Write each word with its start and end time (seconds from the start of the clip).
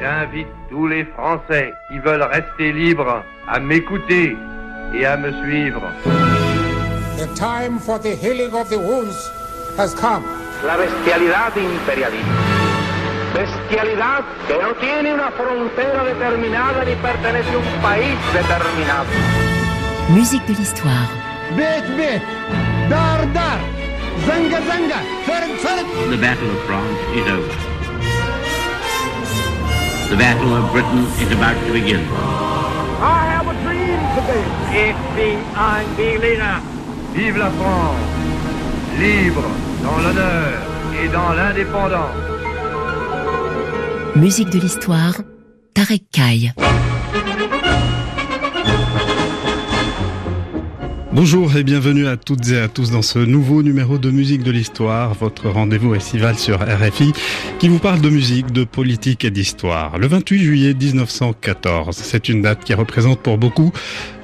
J'invite 0.00 0.46
tous 0.70 0.86
les 0.86 1.04
Français 1.04 1.74
qui 1.90 1.98
veulent 1.98 2.22
rester 2.22 2.72
libres 2.72 3.24
à 3.48 3.58
m'écouter 3.58 4.36
et 4.94 5.04
à 5.04 5.16
me 5.16 5.32
suivre. 5.42 5.82
The 7.16 7.26
time 7.34 7.80
for 7.80 7.98
the 7.98 8.14
healing 8.14 8.54
of 8.54 8.68
the 8.68 8.78
wounds 8.78 9.16
has 9.76 9.94
come. 9.94 10.22
La 10.64 10.76
bestialidad 10.76 11.52
imperialista. 11.56 12.30
Bestialidad 13.34 14.24
que 14.46 14.54
no 14.62 14.72
tiene 14.74 15.14
una 15.14 15.32
frontera 15.32 16.04
determinada 16.04 16.84
ni 16.84 16.94
pertenece 16.94 17.50
a 17.50 17.58
un 17.58 17.82
país 17.82 18.16
determinado. 18.32 19.08
Musique 20.10 20.46
de 20.46 20.54
l'histoire. 20.54 21.08
Bet, 21.56 21.84
bet, 21.96 22.22
dar, 22.88 23.26
dar, 23.32 23.58
zanga, 24.26 24.60
zanga, 24.60 25.00
ferg, 25.26 25.50
ferg. 25.58 25.86
The 26.10 26.16
Battle 26.16 26.50
of 26.50 26.62
France 26.66 26.98
is 27.16 27.26
over. 27.26 27.67
The 30.10 30.16
Battle 30.16 30.54
of 30.54 30.72
Britain 30.72 31.04
is 31.20 31.30
about 31.32 31.54
to 31.66 31.72
begin. 31.72 32.00
I 32.00 33.28
have 33.28 33.46
a 33.46 33.54
dream 33.62 34.00
today. 34.16 34.96
Ein 35.54 35.86
Berliner. 35.96 36.62
Vive 37.14 37.36
la 37.36 37.50
France, 37.50 37.98
libre 38.98 39.44
dans 39.82 39.98
l'honneur 39.98 40.52
et 41.02 41.08
dans 41.08 41.34
l'indépendance. 41.34 42.16
Musique 44.16 44.50
de 44.50 44.60
l'histoire. 44.60 45.14
Tarek 45.74 46.04
Kaye. 46.10 46.52
Bonjour 51.10 51.56
et 51.56 51.64
bienvenue 51.64 52.06
à 52.06 52.18
toutes 52.18 52.50
et 52.50 52.60
à 52.60 52.68
tous 52.68 52.90
dans 52.90 53.00
ce 53.00 53.18
nouveau 53.18 53.62
numéro 53.62 53.96
de 53.96 54.10
Musique 54.10 54.42
de 54.42 54.50
l'Histoire, 54.50 55.14
votre 55.14 55.48
rendez-vous 55.48 55.94
estival 55.94 56.38
sur 56.38 56.60
RFI 56.60 57.14
qui 57.58 57.68
vous 57.68 57.78
parle 57.78 58.02
de 58.02 58.10
musique, 58.10 58.52
de 58.52 58.62
politique 58.64 59.24
et 59.24 59.30
d'histoire. 59.30 59.96
Le 59.96 60.06
28 60.06 60.38
juillet 60.38 60.74
1914, 60.74 61.96
c'est 61.96 62.28
une 62.28 62.42
date 62.42 62.62
qui 62.62 62.74
représente 62.74 63.20
pour 63.20 63.38
beaucoup 63.38 63.72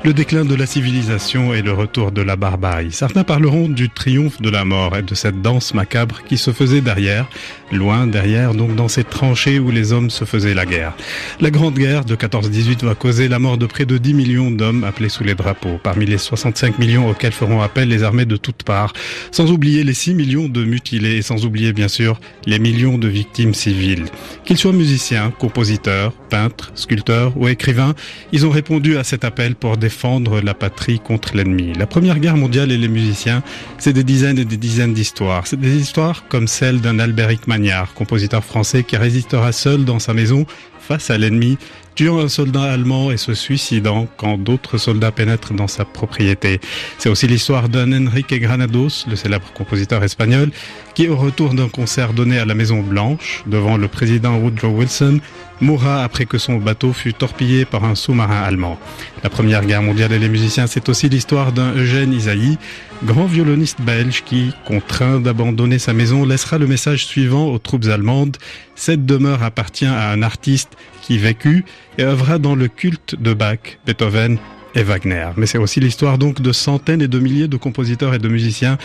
le 0.04 0.12
déclin 0.12 0.44
de 0.44 0.54
la 0.54 0.66
civilisation 0.66 1.54
et 1.54 1.62
le 1.62 1.72
retour 1.72 2.12
de 2.12 2.20
la 2.20 2.36
barbarie. 2.36 2.92
Certains 2.92 3.24
parleront 3.24 3.70
du 3.70 3.88
triomphe 3.88 4.38
de 4.42 4.50
la 4.50 4.66
mort 4.66 4.94
et 4.98 5.02
de 5.02 5.14
cette 5.14 5.40
danse 5.40 5.72
macabre 5.72 6.22
qui 6.24 6.36
se 6.36 6.50
faisait 6.50 6.82
derrière, 6.82 7.26
loin 7.72 8.06
derrière, 8.06 8.52
donc 8.52 8.74
dans 8.74 8.88
ces 8.88 9.02
tranchées 9.02 9.58
où 9.58 9.70
les 9.70 9.94
hommes 9.94 10.10
se 10.10 10.26
faisaient 10.26 10.52
la 10.52 10.66
guerre. 10.66 10.94
La 11.40 11.50
Grande 11.50 11.78
Guerre 11.78 12.04
de 12.04 12.16
14-18 12.16 12.84
va 12.84 12.94
causer 12.94 13.28
la 13.28 13.38
mort 13.38 13.56
de 13.56 13.64
près 13.64 13.86
de 13.86 13.96
10 13.96 14.12
millions 14.12 14.50
d'hommes 14.50 14.84
appelés 14.84 15.08
sous 15.08 15.24
les 15.24 15.34
drapeaux, 15.34 15.80
parmi 15.82 16.04
les 16.04 16.18
65 16.18 16.78
millions 16.78 17.08
auxquels 17.08 17.32
feront 17.32 17.62
appel 17.62 17.88
les 17.88 18.02
armées 18.02 18.26
de 18.26 18.36
toutes 18.36 18.62
parts, 18.62 18.92
sans 19.30 19.50
oublier 19.50 19.84
les 19.84 19.94
6 19.94 20.12
millions 20.12 20.48
de 20.48 20.64
mutilés 20.64 21.16
et 21.16 21.22
sans 21.22 21.46
oublier 21.46 21.72
bien 21.72 21.88
sûr 21.88 22.20
les 22.44 22.58
millions 22.58 22.98
de 22.98 23.08
victimes 23.08 23.54
civiles. 23.54 24.04
Qu'ils 24.44 24.58
soient 24.58 24.74
musiciens, 24.74 25.30
compositeurs, 25.30 26.12
peintres, 26.34 26.72
sculpteurs 26.74 27.32
ou 27.36 27.46
écrivains, 27.46 27.94
ils 28.32 28.44
ont 28.44 28.50
répondu 28.50 28.98
à 28.98 29.04
cet 29.04 29.22
appel 29.22 29.54
pour 29.54 29.76
défendre 29.76 30.40
la 30.40 30.52
patrie 30.52 30.98
contre 30.98 31.36
l'ennemi. 31.36 31.72
La 31.78 31.86
Première 31.86 32.18
Guerre 32.18 32.36
mondiale 32.36 32.72
et 32.72 32.76
les 32.76 32.88
musiciens, 32.88 33.44
c'est 33.78 33.92
des 33.92 34.02
dizaines 34.02 34.40
et 34.40 34.44
des 34.44 34.56
dizaines 34.56 34.94
d'histoires. 34.94 35.46
C'est 35.46 35.60
des 35.60 35.76
histoires 35.76 36.26
comme 36.26 36.48
celle 36.48 36.80
d'un 36.80 36.98
Albéric 36.98 37.46
Magnard, 37.46 37.94
compositeur 37.94 38.42
français 38.42 38.82
qui 38.82 38.96
résistera 38.96 39.52
seul 39.52 39.84
dans 39.84 40.00
sa 40.00 40.12
maison 40.12 40.44
face 40.80 41.08
à 41.10 41.18
l'ennemi, 41.18 41.56
tuant 41.94 42.18
un 42.18 42.28
soldat 42.28 42.64
allemand 42.64 43.10
et 43.10 43.16
se 43.16 43.34
suicidant 43.34 44.06
quand 44.16 44.36
d'autres 44.36 44.78
soldats 44.78 45.12
pénètrent 45.12 45.54
dans 45.54 45.68
sa 45.68 45.84
propriété. 45.84 46.60
C'est 46.98 47.08
aussi 47.08 47.26
l'histoire 47.26 47.68
d'un 47.68 48.06
Enrique 48.06 48.34
Granados, 48.34 49.06
le 49.08 49.16
célèbre 49.16 49.52
compositeur 49.54 50.02
espagnol, 50.02 50.50
qui 50.94 51.08
au 51.08 51.16
retour 51.16 51.54
d'un 51.54 51.68
concert 51.68 52.12
donné 52.12 52.38
à 52.38 52.44
la 52.44 52.54
Maison 52.54 52.80
Blanche, 52.82 53.44
devant 53.46 53.76
le 53.76 53.88
président 53.88 54.36
Woodrow 54.36 54.68
Wilson, 54.68 55.20
mourra 55.60 56.04
après 56.04 56.26
que 56.26 56.38
son 56.38 56.56
bateau 56.56 56.92
fut 56.92 57.12
torpillé 57.12 57.64
par 57.64 57.84
un 57.84 57.94
sous-marin 57.94 58.42
allemand. 58.42 58.78
La 59.22 59.30
Première 59.30 59.64
Guerre 59.64 59.82
mondiale 59.82 60.12
et 60.12 60.18
les 60.18 60.28
musiciens, 60.28 60.66
c'est 60.66 60.88
aussi 60.88 61.08
l'histoire 61.08 61.52
d'un 61.52 61.72
Eugène 61.72 62.12
Isaïe, 62.12 62.58
grand 63.04 63.26
violoniste 63.26 63.80
belge 63.80 64.22
qui, 64.24 64.52
contraint 64.64 65.20
d'abandonner 65.20 65.78
sa 65.78 65.92
maison, 65.92 66.24
laissera 66.24 66.58
le 66.58 66.66
message 66.66 67.06
suivant 67.06 67.46
aux 67.46 67.58
troupes 67.58 67.86
allemandes. 67.86 68.36
Cette 68.74 69.06
demeure 69.06 69.42
appartient 69.42 69.86
à 69.86 70.10
un 70.10 70.22
artiste 70.22 70.76
qui 71.02 71.18
vécut 71.18 71.64
et 71.98 72.02
œuvra 72.02 72.38
dans 72.38 72.54
le 72.54 72.68
culte 72.68 73.14
de 73.20 73.34
Bach, 73.34 73.78
Beethoven 73.86 74.38
et 74.74 74.82
Wagner. 74.82 75.28
Mais 75.36 75.46
c'est 75.46 75.58
aussi 75.58 75.80
l'histoire 75.80 76.18
donc 76.18 76.40
de 76.40 76.52
centaines 76.52 77.02
et 77.02 77.08
de 77.08 77.18
milliers 77.18 77.48
de 77.48 77.56
compositeurs 77.56 78.14
et 78.14 78.18
de 78.18 78.28
musiciens 78.28 78.78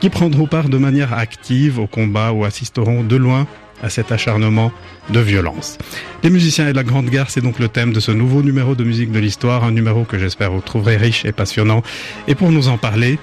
qui 0.00 0.10
prendront 0.10 0.46
part 0.46 0.68
de 0.68 0.78
manière 0.78 1.12
active 1.12 1.78
au 1.78 1.86
combat 1.86 2.32
ou 2.32 2.44
assisteront 2.44 3.02
de 3.04 3.16
loin 3.16 3.46
à 3.82 3.88
cet 3.88 4.12
acharnement 4.12 4.72
de 5.08 5.20
violence. 5.20 5.78
Les 6.22 6.30
musiciens 6.30 6.68
et 6.68 6.72
la 6.72 6.84
Grande 6.84 7.06
Guerre, 7.06 7.30
c'est 7.30 7.40
donc 7.40 7.58
le 7.58 7.68
thème 7.68 7.92
de 7.92 8.00
ce 8.00 8.10
nouveau 8.10 8.42
numéro 8.42 8.74
de 8.74 8.84
musique 8.84 9.10
de 9.10 9.18
l'histoire, 9.18 9.64
un 9.64 9.72
numéro 9.72 10.04
que 10.04 10.18
j'espère 10.18 10.52
vous 10.52 10.60
trouverez 10.60 10.96
riche 10.96 11.24
et 11.24 11.32
passionnant. 11.32 11.82
Et 12.28 12.34
pour 12.34 12.52
nous 12.52 12.68
en 12.68 12.76
parler, 12.76 13.18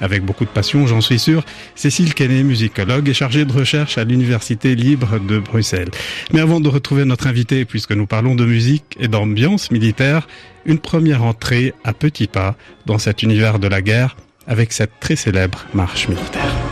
avec 0.00 0.24
beaucoup 0.24 0.44
de 0.44 0.50
passion, 0.50 0.86
j'en 0.86 1.00
suis 1.00 1.18
sûr, 1.18 1.44
Cécile 1.74 2.14
Kenney, 2.14 2.42
musicologue 2.42 3.08
et 3.08 3.14
chargée 3.14 3.44
de 3.44 3.52
recherche 3.52 3.98
à 3.98 4.04
l'Université 4.04 4.74
libre 4.74 5.18
de 5.18 5.38
Bruxelles. 5.38 5.90
Mais 6.32 6.40
avant 6.40 6.60
de 6.60 6.68
retrouver 6.68 7.04
notre 7.04 7.26
invité, 7.26 7.64
puisque 7.64 7.92
nous 7.92 8.06
parlons 8.06 8.34
de 8.34 8.44
musique 8.44 8.96
et 8.98 9.08
d'ambiance 9.08 9.70
militaire, 9.70 10.26
une 10.64 10.78
première 10.78 11.22
entrée 11.22 11.74
à 11.84 11.92
petits 11.92 12.26
pas 12.26 12.56
dans 12.86 12.98
cet 12.98 13.22
univers 13.22 13.58
de 13.58 13.68
la 13.68 13.82
guerre 13.82 14.16
avec 14.46 14.72
cette 14.72 14.98
très 15.00 15.16
célèbre 15.16 15.66
marche 15.74 16.08
militaire. 16.08 16.69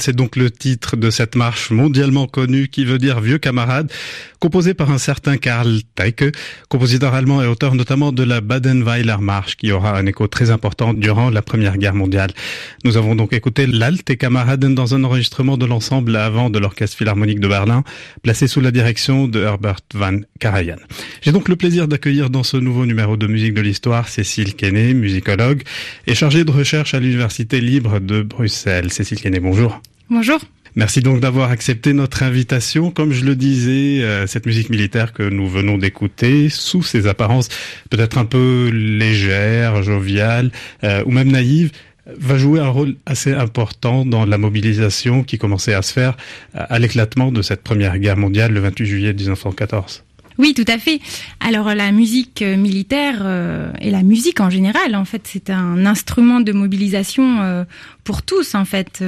C'est 0.00 0.14
donc 0.14 0.36
le 0.36 0.50
titre 0.50 0.96
de 0.96 1.10
cette 1.10 1.34
marche 1.36 1.70
mondialement 1.70 2.26
connue 2.26 2.68
qui 2.68 2.84
veut 2.84 2.98
dire 2.98 3.20
vieux 3.20 3.38
camarade, 3.38 3.90
composée 4.46 4.74
par 4.74 4.92
un 4.92 4.98
certain 4.98 5.38
Karl 5.38 5.80
Teike, 5.96 6.36
compositeur 6.68 7.14
allemand 7.14 7.42
et 7.42 7.48
auteur 7.48 7.74
notamment 7.74 8.12
de 8.12 8.22
la 8.22 8.40
Badenweiler 8.40 9.16
Marche 9.18 9.56
qui 9.56 9.72
aura 9.72 9.98
un 9.98 10.06
écho 10.06 10.28
très 10.28 10.52
important 10.52 10.94
durant 10.94 11.30
la 11.30 11.42
Première 11.42 11.78
Guerre 11.78 11.96
mondiale. 11.96 12.30
Nous 12.84 12.96
avons 12.96 13.16
donc 13.16 13.32
écouté 13.32 13.66
l'Alte 13.66 14.16
Kameraden 14.16 14.72
dans 14.72 14.94
un 14.94 15.02
enregistrement 15.02 15.56
de 15.56 15.66
l'ensemble 15.66 16.14
avant 16.14 16.48
de 16.48 16.60
l'Orchestre 16.60 16.96
Philharmonique 16.96 17.40
de 17.40 17.48
Berlin, 17.48 17.82
placé 18.22 18.46
sous 18.46 18.60
la 18.60 18.70
direction 18.70 19.26
de 19.26 19.42
Herbert 19.42 19.80
van 19.94 20.20
Karajan. 20.38 20.76
J'ai 21.22 21.32
donc 21.32 21.48
le 21.48 21.56
plaisir 21.56 21.88
d'accueillir 21.88 22.30
dans 22.30 22.44
ce 22.44 22.56
nouveau 22.56 22.86
numéro 22.86 23.16
de 23.16 23.26
musique 23.26 23.52
de 23.52 23.62
l'histoire 23.62 24.08
Cécile 24.08 24.54
Kenney, 24.54 24.94
musicologue 24.94 25.64
et 26.06 26.14
chargée 26.14 26.44
de 26.44 26.52
recherche 26.52 26.94
à 26.94 27.00
l'Université 27.00 27.60
libre 27.60 27.98
de 27.98 28.22
Bruxelles. 28.22 28.92
Cécile 28.92 29.20
Kenney, 29.20 29.40
bonjour. 29.40 29.82
Bonjour. 30.08 30.38
Merci 30.76 31.00
donc 31.00 31.20
d'avoir 31.20 31.50
accepté 31.50 31.94
notre 31.94 32.22
invitation. 32.22 32.90
Comme 32.90 33.10
je 33.10 33.24
le 33.24 33.34
disais, 33.34 34.02
euh, 34.02 34.26
cette 34.26 34.44
musique 34.44 34.68
militaire 34.68 35.14
que 35.14 35.22
nous 35.22 35.48
venons 35.48 35.78
d'écouter, 35.78 36.50
sous 36.50 36.82
ses 36.82 37.06
apparences 37.06 37.48
peut-être 37.88 38.18
un 38.18 38.26
peu 38.26 38.68
légères, 38.70 39.82
joviales 39.82 40.50
euh, 40.84 41.02
ou 41.06 41.12
même 41.12 41.32
naïves, 41.32 41.72
va 42.18 42.36
jouer 42.36 42.60
un 42.60 42.68
rôle 42.68 42.96
assez 43.06 43.32
important 43.32 44.04
dans 44.04 44.26
la 44.26 44.36
mobilisation 44.36 45.24
qui 45.24 45.38
commençait 45.38 45.74
à 45.74 45.80
se 45.80 45.94
faire 45.94 46.16
à 46.54 46.78
l'éclatement 46.78 47.32
de 47.32 47.40
cette 47.40 47.62
première 47.62 47.98
guerre 47.98 48.18
mondiale 48.18 48.52
le 48.52 48.60
28 48.60 48.86
juillet 48.86 49.12
1914. 49.14 50.04
Oui, 50.38 50.52
tout 50.54 50.64
à 50.68 50.78
fait. 50.78 51.00
Alors 51.40 51.74
la 51.74 51.92
musique 51.92 52.42
euh, 52.42 52.56
militaire 52.56 53.20
euh, 53.22 53.70
et 53.80 53.90
la 53.90 54.02
musique 54.02 54.40
en 54.40 54.50
général, 54.50 54.94
en 54.94 55.04
fait, 55.04 55.22
c'est 55.24 55.50
un 55.50 55.86
instrument 55.86 56.40
de 56.40 56.52
mobilisation 56.52 57.40
euh, 57.40 57.64
pour 58.06 58.22
tous, 58.22 58.54
en 58.54 58.64
fait. 58.64 59.02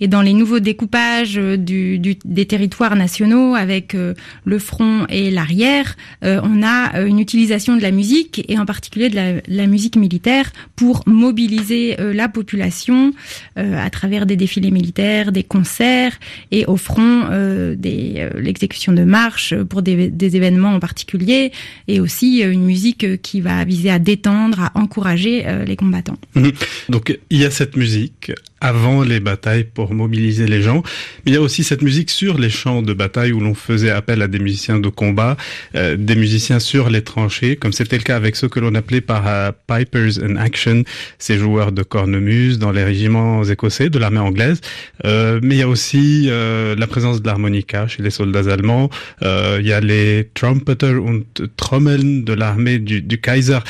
et 0.00 0.08
dans 0.08 0.22
les 0.22 0.32
nouveaux 0.32 0.60
découpages 0.60 1.34
du, 1.34 1.98
du, 1.98 2.16
des 2.24 2.46
territoires 2.46 2.96
nationaux, 2.96 3.54
avec 3.54 3.94
le 3.94 4.58
front 4.58 5.06
et 5.08 5.30
l'arrière, 5.30 5.96
on 6.22 6.62
a 6.62 7.00
une 7.02 7.20
utilisation 7.20 7.76
de 7.76 7.82
la 7.82 7.90
musique 7.90 8.44
et 8.48 8.58
en 8.58 8.66
particulier 8.66 9.08
de 9.10 9.16
la, 9.16 9.32
la 9.46 9.66
musique 9.66 9.96
militaire 9.96 10.50
pour 10.74 11.02
mobiliser 11.06 11.96
la 11.98 12.28
population 12.28 13.12
à 13.56 13.90
travers 13.90 14.26
des 14.26 14.36
défilés 14.36 14.70
militaires, 14.70 15.32
des 15.32 15.44
concerts 15.44 16.18
et 16.50 16.64
au 16.66 16.76
front 16.76 17.28
des 17.76 18.28
l'exécution 18.34 18.92
de 18.92 19.04
marches 19.04 19.54
pour 19.68 19.82
des, 19.82 20.10
des 20.10 20.36
événements 20.36 20.74
en 20.74 20.80
particulier, 20.80 21.52
et 21.88 22.00
aussi 22.00 22.42
euh, 22.42 22.52
une 22.52 22.64
musique 22.64 23.04
euh, 23.04 23.16
qui 23.16 23.40
va 23.40 23.64
viser 23.64 23.90
à 23.90 23.98
détendre, 23.98 24.60
à 24.60 24.72
encourager 24.74 25.46
euh, 25.46 25.64
les 25.64 25.76
combattants. 25.76 26.18
Mhm. 26.34 26.52
Donc 26.88 27.18
il 27.30 27.38
y 27.38 27.44
a 27.44 27.50
cette 27.50 27.76
musique 27.76 28.29
avant 28.60 29.02
les 29.02 29.20
batailles 29.20 29.64
pour 29.64 29.94
mobiliser 29.94 30.46
les 30.46 30.60
gens, 30.60 30.82
mais 31.24 31.32
il 31.32 31.34
y 31.34 31.36
a 31.36 31.40
aussi 31.40 31.64
cette 31.64 31.82
musique 31.82 32.10
sur 32.10 32.38
les 32.38 32.50
champs 32.50 32.82
de 32.82 32.92
bataille 32.92 33.32
où 33.32 33.40
l'on 33.40 33.54
faisait 33.54 33.90
appel 33.90 34.20
à 34.20 34.28
des 34.28 34.38
musiciens 34.38 34.78
de 34.78 34.88
combat, 34.88 35.36
des 35.74 36.14
musiciens 36.14 36.58
sur 36.58 36.90
les 36.90 37.02
tranchées, 37.02 37.56
comme 37.56 37.72
c'était 37.72 37.96
le 37.96 38.02
cas 38.02 38.16
avec 38.16 38.36
ceux 38.36 38.48
que 38.48 38.60
l'on 38.60 38.74
appelait 38.74 39.00
par 39.00 39.54
Pipers 39.66 40.22
in 40.22 40.36
Action, 40.36 40.84
ces 41.18 41.38
joueurs 41.38 41.72
de 41.72 41.82
cornemuse 41.82 42.58
dans 42.58 42.70
les 42.70 42.84
régiments 42.84 43.44
écossais 43.44 43.88
de 43.88 43.98
l'armée 43.98 44.18
anglaise. 44.18 44.60
mais 45.04 45.40
il 45.42 45.56
y 45.56 45.62
a 45.62 45.68
aussi 45.68 46.28
la 46.28 46.86
présence 46.86 47.22
de 47.22 47.26
l'harmonica 47.26 47.88
chez 47.88 48.02
les 48.02 48.10
soldats 48.10 48.52
allemands. 48.52 48.90
il 49.22 49.66
y 49.66 49.72
a 49.72 49.80
les 49.80 50.28
Trumpeter 50.34 50.96
und 50.98 51.24
Trommeln 51.56 52.24
de 52.24 52.32
l'armée 52.34 52.78
du, 52.78 53.00
du 53.00 53.20
Kaiser. 53.20 53.60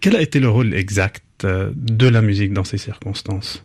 Quel 0.00 0.16
a 0.16 0.22
été 0.22 0.40
le 0.40 0.48
rôle 0.48 0.74
exact 0.74 1.22
euh, 1.44 1.70
de 1.74 2.08
la 2.08 2.22
musique 2.22 2.52
dans 2.52 2.64
ces 2.64 2.78
circonstances? 2.78 3.64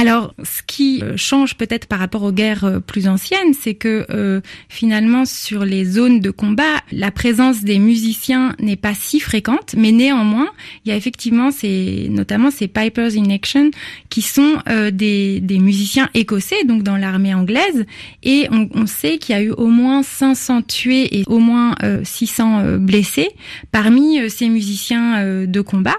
Alors, 0.00 0.32
ce 0.42 0.62
qui 0.66 1.02
euh, 1.02 1.18
change 1.18 1.56
peut-être 1.56 1.86
par 1.86 1.98
rapport 1.98 2.22
aux 2.22 2.32
guerres 2.32 2.64
euh, 2.64 2.80
plus 2.80 3.06
anciennes, 3.06 3.52
c'est 3.52 3.74
que 3.74 4.06
euh, 4.08 4.40
finalement, 4.70 5.26
sur 5.26 5.66
les 5.66 5.84
zones 5.84 6.20
de 6.20 6.30
combat, 6.30 6.80
la 6.90 7.10
présence 7.10 7.64
des 7.64 7.78
musiciens 7.78 8.56
n'est 8.60 8.76
pas 8.76 8.94
si 8.94 9.20
fréquente, 9.20 9.74
mais 9.76 9.92
néanmoins, 9.92 10.48
il 10.86 10.88
y 10.88 10.92
a 10.92 10.96
effectivement 10.96 11.50
ces, 11.50 12.06
notamment 12.08 12.50
ces 12.50 12.66
Pipers 12.66 13.14
in 13.14 13.28
Action, 13.28 13.70
qui 14.08 14.22
sont 14.22 14.62
des, 14.90 15.42
musiciens 15.60 16.08
écossais, 16.14 16.64
donc 16.64 16.82
dans 16.82 16.96
l'armée 16.96 17.34
anglaise, 17.34 17.84
et 18.22 18.48
on, 18.50 18.70
on 18.72 18.86
sait 18.86 19.18
qu'il 19.18 19.34
y 19.34 19.38
a 19.38 19.42
eu 19.42 19.50
au 19.50 19.66
moins 19.66 20.02
500 20.02 20.62
tués 20.62 21.18
et 21.18 21.24
au 21.26 21.40
moins 21.40 21.74
600 22.02 22.78
blessés 22.78 23.28
parmi 23.70 24.30
ces 24.30 24.48
musiciens 24.48 25.46
de 25.46 25.60
combat 25.60 25.98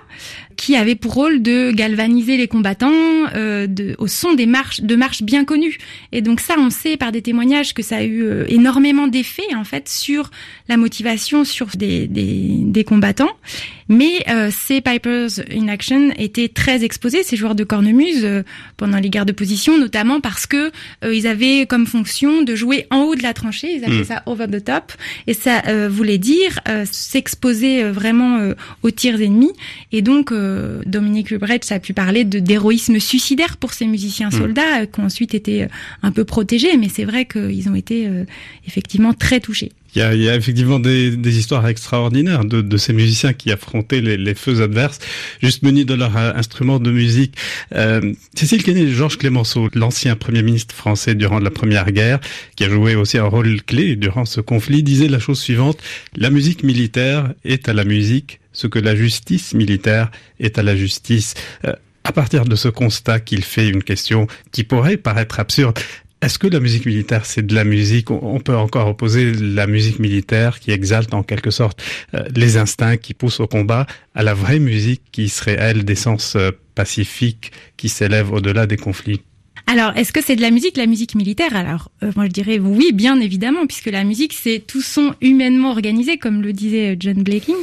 qui 0.55 0.75
avait 0.75 0.95
pour 0.95 1.13
rôle 1.13 1.41
de 1.41 1.71
galvaniser 1.71 2.37
les 2.37 2.47
combattants 2.47 2.91
euh, 3.35 3.67
de, 3.67 3.95
au 3.97 4.07
son 4.07 4.33
des 4.33 4.45
marches, 4.45 4.81
de 4.81 4.95
marches 4.95 5.23
bien 5.23 5.45
connues. 5.45 5.77
Et 6.11 6.21
donc 6.21 6.39
ça, 6.39 6.55
on 6.57 6.69
sait 6.69 6.97
par 6.97 7.11
des 7.11 7.21
témoignages 7.21 7.73
que 7.73 7.81
ça 7.81 7.97
a 7.97 8.03
eu 8.03 8.23
euh, 8.23 8.45
énormément 8.47 9.07
d'effets 9.07 9.55
en 9.55 9.63
fait 9.63 9.89
sur 9.89 10.31
la 10.67 10.77
motivation 10.77 11.43
sur 11.43 11.67
des, 11.75 12.07
des, 12.07 12.59
des 12.63 12.83
combattants. 12.83 13.31
Mais 13.91 14.23
euh, 14.29 14.49
ces 14.51 14.79
Pipers 14.79 15.41
in 15.51 15.67
Action 15.67 16.11
étaient 16.17 16.47
très 16.47 16.85
exposés, 16.85 17.23
ces 17.23 17.35
joueurs 17.35 17.55
de 17.55 17.65
cornemuse, 17.65 18.23
euh, 18.23 18.43
pendant 18.77 18.97
les 18.97 19.09
guerres 19.09 19.25
de 19.25 19.33
position, 19.33 19.77
notamment 19.77 20.21
parce 20.21 20.47
que 20.47 20.71
euh, 21.03 21.13
ils 21.13 21.27
avaient 21.27 21.65
comme 21.65 21.85
fonction 21.85 22.41
de 22.41 22.55
jouer 22.55 22.87
en 22.89 23.01
haut 23.01 23.15
de 23.15 23.21
la 23.21 23.33
tranchée. 23.33 23.75
Ils 23.75 23.83
appelaient 23.83 23.99
mm. 23.99 24.05
ça 24.05 24.23
over 24.27 24.47
the 24.47 24.63
top, 24.63 24.93
et 25.27 25.33
ça 25.33 25.61
voulait 25.89 26.17
dire 26.17 26.59
s'exposer 26.89 27.83
vraiment 27.83 28.53
aux 28.83 28.91
tirs 28.91 29.21
ennemis. 29.21 29.51
Et 29.91 30.01
donc 30.01 30.33
Dominique 30.85 31.29
Lubrecht 31.31 31.69
a 31.71 31.79
pu 31.79 31.93
parler 31.93 32.23
de 32.23 32.39
d'héroïsme 32.39 32.99
suicidaire 32.99 33.57
pour 33.57 33.73
ces 33.73 33.87
musiciens 33.87 34.29
mm. 34.29 34.31
soldats 34.31 34.85
qui 34.85 34.99
ont 35.01 35.05
ensuite 35.05 35.33
été 35.33 35.67
un 36.01 36.11
peu 36.11 36.23
protégés, 36.23 36.77
mais 36.77 36.87
c'est 36.87 37.05
vrai 37.05 37.25
qu'ils 37.25 37.67
ont 37.69 37.75
été 37.75 38.09
effectivement 38.65 39.13
très 39.13 39.41
touchés. 39.41 39.71
Il 39.95 39.99
y 39.99 40.01
a, 40.01 40.13
il 40.13 40.21
y 40.21 40.29
a 40.29 40.35
effectivement 40.35 40.79
des, 40.79 41.15
des, 41.15 41.37
histoires 41.37 41.67
extraordinaires 41.67 42.45
de, 42.45 42.61
de, 42.61 42.77
ces 42.77 42.93
musiciens 42.93 43.33
qui 43.33 43.51
affrontaient 43.51 44.01
les, 44.01 44.17
les, 44.17 44.35
feux 44.35 44.61
adverses, 44.61 44.99
juste 45.41 45.63
munis 45.63 45.85
de 45.85 45.93
leur 45.93 46.15
euh, 46.15 46.31
instrument 46.35 46.79
de 46.79 46.91
musique. 46.91 47.35
Euh, 47.75 48.13
Cécile 48.35 48.63
Kenney 48.63 48.83
et 48.83 48.91
Georges 48.91 49.17
Clémenceau, 49.17 49.69
l'ancien 49.73 50.15
Premier 50.15 50.43
ministre 50.43 50.73
français 50.73 51.15
durant 51.15 51.39
la 51.39 51.51
Première 51.51 51.91
Guerre, 51.91 52.19
qui 52.55 52.63
a 52.63 52.69
joué 52.69 52.95
aussi 52.95 53.17
un 53.17 53.25
rôle 53.25 53.61
clé 53.61 53.95
durant 53.95 54.25
ce 54.25 54.39
conflit, 54.41 54.83
disait 54.83 55.07
la 55.07 55.19
chose 55.19 55.39
suivante, 55.39 55.77
la 56.15 56.29
musique 56.29 56.63
militaire 56.63 57.33
est 57.43 57.67
à 57.67 57.73
la 57.73 57.83
musique 57.83 58.39
ce 58.53 58.67
que 58.67 58.79
la 58.79 58.95
justice 58.95 59.53
militaire 59.53 60.11
est 60.39 60.57
à 60.57 60.63
la 60.63 60.75
justice. 60.75 61.33
Euh, 61.65 61.73
à 62.03 62.11
partir 62.11 62.45
de 62.45 62.55
ce 62.55 62.67
constat 62.67 63.19
qu'il 63.19 63.43
fait 63.43 63.69
une 63.69 63.83
question 63.83 64.27
qui 64.51 64.63
pourrait 64.63 64.97
paraître 64.97 65.39
absurde, 65.39 65.77
est-ce 66.21 66.37
que 66.37 66.47
la 66.47 66.59
musique 66.59 66.85
militaire, 66.85 67.25
c'est 67.25 67.45
de 67.45 67.55
la 67.55 67.63
musique 67.63 68.11
On 68.11 68.39
peut 68.39 68.55
encore 68.55 68.87
opposer 68.87 69.33
la 69.33 69.65
musique 69.65 69.97
militaire 69.97 70.59
qui 70.59 70.71
exalte 70.71 71.13
en 71.13 71.23
quelque 71.23 71.49
sorte 71.49 71.81
euh, 72.13 72.23
les 72.35 72.57
instincts 72.57 72.97
qui 72.97 73.13
poussent 73.13 73.39
au 73.39 73.47
combat 73.47 73.87
à 74.13 74.21
la 74.21 74.35
vraie 74.35 74.59
musique 74.59 75.01
qui 75.11 75.29
serait, 75.29 75.57
elle, 75.59 75.83
d'essence 75.83 76.35
euh, 76.35 76.51
pacifique, 76.75 77.51
qui 77.75 77.89
s'élève 77.89 78.31
au-delà 78.31 78.67
des 78.67 78.77
conflits? 78.77 79.23
Alors, 79.71 79.95
est-ce 79.95 80.11
que 80.11 80.21
c'est 80.21 80.35
de 80.35 80.41
la 80.41 80.51
musique, 80.51 80.75
la 80.75 80.85
musique 80.85 81.15
militaire? 81.15 81.55
Alors, 81.55 81.91
euh, 82.03 82.11
moi 82.17 82.25
je 82.25 82.31
dirais 82.31 82.59
oui, 82.59 82.91
bien 82.93 83.21
évidemment, 83.21 83.65
puisque 83.65 83.85
la 83.85 84.03
musique 84.03 84.33
c'est 84.33 84.59
tout 84.59 84.81
son 84.81 85.13
humainement 85.21 85.71
organisé, 85.71 86.17
comme 86.17 86.41
le 86.41 86.51
disait 86.51 86.89
euh, 86.89 86.95
John 86.99 87.23
Blaking. 87.23 87.55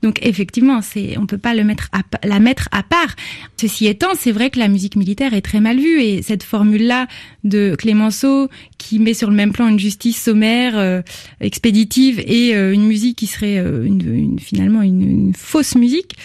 Donc 0.00 0.24
effectivement, 0.24 0.80
c'est 0.80 1.18
on 1.18 1.26
peut 1.26 1.38
pas 1.38 1.56
le 1.56 1.64
mettre 1.64 1.88
à, 1.90 2.02
la 2.24 2.38
mettre 2.38 2.68
à 2.70 2.84
part. 2.84 3.16
Ceci 3.60 3.88
étant, 3.88 4.10
c'est 4.16 4.30
vrai 4.30 4.50
que 4.50 4.60
la 4.60 4.68
musique 4.68 4.94
militaire 4.94 5.34
est 5.34 5.40
très 5.40 5.58
mal 5.58 5.80
vue 5.80 6.00
et 6.00 6.22
cette 6.22 6.44
formule-là 6.44 7.08
de 7.42 7.74
Clémenceau 7.76 8.48
qui 8.78 9.00
met 9.00 9.14
sur 9.14 9.28
le 9.28 9.34
même 9.34 9.50
plan 9.50 9.66
une 9.66 9.80
justice 9.80 10.22
sommaire, 10.22 10.78
euh, 10.78 11.02
expéditive 11.40 12.20
et 12.20 12.52
une 12.52 12.86
musique 12.86 13.18
qui 13.18 13.26
serait 13.26 13.56
une, 13.56 14.02
une, 14.14 14.38
finalement 14.38 14.82
une, 14.82 15.02
une, 15.02 15.34
fausse 15.34 15.74
musique, 15.74 16.16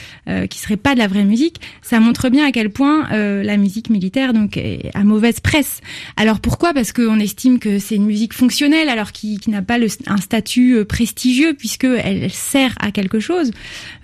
qui 0.50 0.60
serait 0.60 0.78
pas 0.78 0.94
de 0.94 1.00
la 1.00 1.08
vraie 1.08 1.24
musique, 1.24 1.60
ça 1.82 2.00
montre 2.00 2.30
bien 2.30 2.46
à 2.46 2.52
quel 2.52 2.70
point 2.70 3.10
la 3.10 3.58
musique 3.58 3.90
militaire 3.90 4.34
donc 4.34 4.58
est 4.58 4.92
à 4.94 5.04
mauvais 5.04 5.31
mauvaise 5.32 5.40
presse. 5.40 5.82
Alors 6.18 6.40
pourquoi? 6.40 6.74
Parce 6.74 6.92
qu'on 6.92 7.20
estime 7.20 7.60
que 7.60 7.80
c'est 7.80 7.96
une 7.96 8.06
musique 8.06 8.34
fonctionnelle, 8.34 8.90
alors 8.90 9.12
qui, 9.12 9.38
qui 9.38 9.50
n'a 9.50 9.62
pas 9.62 9.78
le, 9.78 9.88
un 10.08 10.18
statut 10.18 10.76
euh, 10.76 10.86
prestigieux 10.86 11.54
puisque 11.54 11.86
elle 11.86 12.30
sert 12.32 12.76
à 12.80 12.92
quelque 12.92 13.20
chose, 13.20 13.52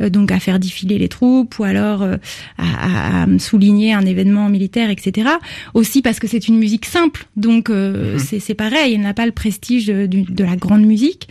euh, 0.02 0.10
donc 0.10 0.32
à 0.32 0.40
faire 0.40 0.60
défiler 0.60 0.98
les 0.98 1.10
troupes 1.10 1.60
ou 1.60 1.64
alors 1.64 2.02
euh, 2.02 2.18
à, 2.58 3.24
à, 3.24 3.40
souligner 3.40 3.94
un 3.94 4.06
événement 4.06 4.50
militaire, 4.50 4.90
etc. 4.90 5.30
Aussi 5.74 6.02
parce 6.02 6.20
que 6.20 6.28
c'est 6.28 6.48
une 6.48 6.58
musique 6.58 6.86
simple, 6.86 7.26
donc 7.36 7.70
mhm. 7.70 8.20
c'est 8.20 8.54
pareil, 8.56 8.94
elle 8.94 9.02
n'a 9.02 9.14
pas 9.14 9.26
le 9.26 9.32
prestige 9.32 9.88
de, 9.88 10.06
de 10.06 10.44
la 10.44 10.56
grande 10.56 10.86
musique. 10.86 11.28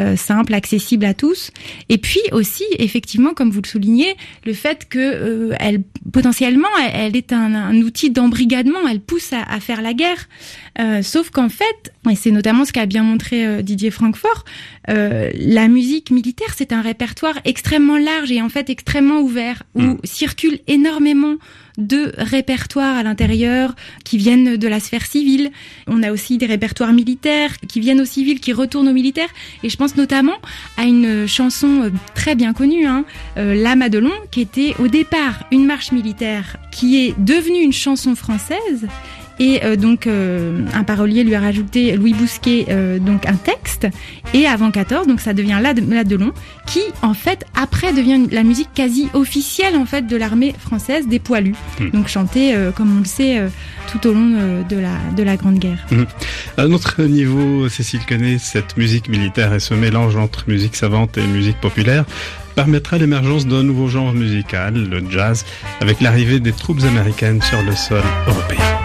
Euh, 0.00 0.16
simple, 0.16 0.54
accessible 0.54 1.04
à 1.04 1.12
tous. 1.12 1.50
Et 1.88 1.98
puis 1.98 2.20
aussi, 2.32 2.64
effectivement, 2.78 3.34
comme 3.34 3.50
vous 3.50 3.60
le 3.60 3.66
soulignez, 3.66 4.16
le 4.46 4.54
fait 4.54 4.88
que 4.88 4.98
euh, 4.98 5.54
elle 5.60 5.82
potentiellement, 6.12 6.68
elle, 6.92 7.16
est 7.16 7.32
un, 7.32 7.76
outil 7.82 8.10
d'embrigadement. 8.10 8.78
Elle 8.88 9.00
pousse 9.00 9.32
à, 9.32 9.42
à 9.42 9.60
faire 9.60 9.82
la 9.82 9.92
guerre. 9.92 10.28
Euh, 10.78 11.02
sauf 11.02 11.30
qu'en 11.30 11.48
fait, 11.48 11.92
et 12.10 12.14
c'est 12.14 12.30
notamment 12.30 12.64
ce 12.64 12.72
qu'a 12.72 12.86
bien 12.86 13.02
montré 13.02 13.46
euh, 13.46 13.62
Didier 13.62 13.90
Francfort, 13.90 14.44
euh, 14.88 15.30
la 15.34 15.68
musique 15.68 16.10
militaire, 16.10 16.54
c'est 16.56 16.72
un 16.72 16.80
répertoire 16.80 17.38
extrêmement 17.44 17.98
large 17.98 18.32
et 18.32 18.40
en 18.40 18.48
fait 18.48 18.70
extrêmement 18.70 19.20
ouvert, 19.20 19.62
où 19.74 19.80
Mm. 19.80 19.98
circulent 20.04 20.60
énormément 20.66 21.36
de 21.78 22.12
répertoires 22.16 22.96
à 22.96 23.02
l'intérieur 23.02 23.74
qui 24.04 24.18
viennent 24.18 24.56
de 24.56 24.68
la 24.68 24.80
sphère 24.80 25.06
civile. 25.06 25.50
On 25.86 26.02
a 26.02 26.12
aussi 26.12 26.38
des 26.38 26.46
répertoires 26.46 26.92
militaires 26.92 27.56
qui 27.68 27.80
viennent 27.80 28.00
aux 28.00 28.06
civils, 28.06 28.40
qui 28.40 28.52
retournent 28.52 28.88
aux 28.88 28.92
militaires. 28.92 29.28
Et 29.62 29.68
je 29.68 29.76
pense 29.76 29.96
notamment 29.96 30.36
à 30.76 30.84
une 30.84 31.26
chanson 31.26 31.82
euh, 31.84 31.90
très 32.14 32.34
bien 32.34 32.52
connue, 32.52 32.86
hein, 32.86 33.04
euh, 33.36 33.54
La 33.54 33.76
Madelon, 33.76 34.12
qui 34.30 34.40
était 34.40 34.74
au 34.78 34.88
départ 34.88 35.44
une 35.50 35.66
marche 35.66 35.92
militaire, 35.92 36.56
qui 36.72 37.04
est 37.04 37.14
devenue 37.18 37.60
une 37.60 37.72
chanson 37.72 38.14
française. 38.14 38.86
Et 39.40 39.64
euh, 39.64 39.74
donc 39.74 40.06
euh, 40.06 40.60
un 40.74 40.84
parolier 40.84 41.24
lui 41.24 41.34
a 41.34 41.40
rajouté 41.40 41.96
Louis 41.96 42.12
Bousquet 42.12 42.66
euh, 42.68 42.98
donc 42.98 43.26
un 43.26 43.34
texte 43.34 43.88
et 44.34 44.46
avant 44.46 44.70
14 44.70 45.06
donc 45.06 45.20
ça 45.20 45.32
devient 45.32 45.58
la 45.62 45.72
la 45.72 46.04
Delon 46.04 46.32
qui 46.66 46.80
en 47.00 47.14
fait 47.14 47.46
après 47.60 47.94
devient 47.94 48.26
la 48.30 48.42
musique 48.42 48.68
quasi 48.74 49.08
officielle 49.14 49.76
en 49.76 49.86
fait 49.86 50.06
de 50.06 50.16
l'armée 50.16 50.54
française 50.58 51.08
des 51.08 51.18
poilus 51.18 51.54
Hmm. 51.78 51.90
donc 51.90 52.08
chantée 52.08 52.54
comme 52.76 52.94
on 52.96 52.98
le 52.98 53.06
sait 53.06 53.40
tout 53.90 54.06
au 54.06 54.12
long 54.12 54.62
de 54.68 54.76
la 54.76 54.92
de 55.16 55.22
la 55.22 55.36
Grande 55.36 55.58
Guerre. 55.58 55.86
À 56.58 56.66
notre 56.66 57.02
niveau, 57.02 57.68
Cécile 57.68 58.04
connaît 58.06 58.38
cette 58.38 58.76
musique 58.76 59.08
militaire 59.08 59.54
et 59.54 59.60
ce 59.60 59.72
mélange 59.72 60.16
entre 60.16 60.44
musique 60.48 60.76
savante 60.76 61.16
et 61.16 61.26
musique 61.26 61.60
populaire 61.60 62.04
permettra 62.54 62.98
l'émergence 62.98 63.46
d'un 63.46 63.62
nouveau 63.62 63.88
genre 63.88 64.12
musical, 64.12 64.74
le 64.74 65.02
jazz, 65.08 65.46
avec 65.80 66.00
l'arrivée 66.00 66.40
des 66.40 66.52
troupes 66.52 66.82
américaines 66.82 67.40
sur 67.40 67.62
le 67.62 67.74
sol 67.74 68.02
européen. 68.26 68.79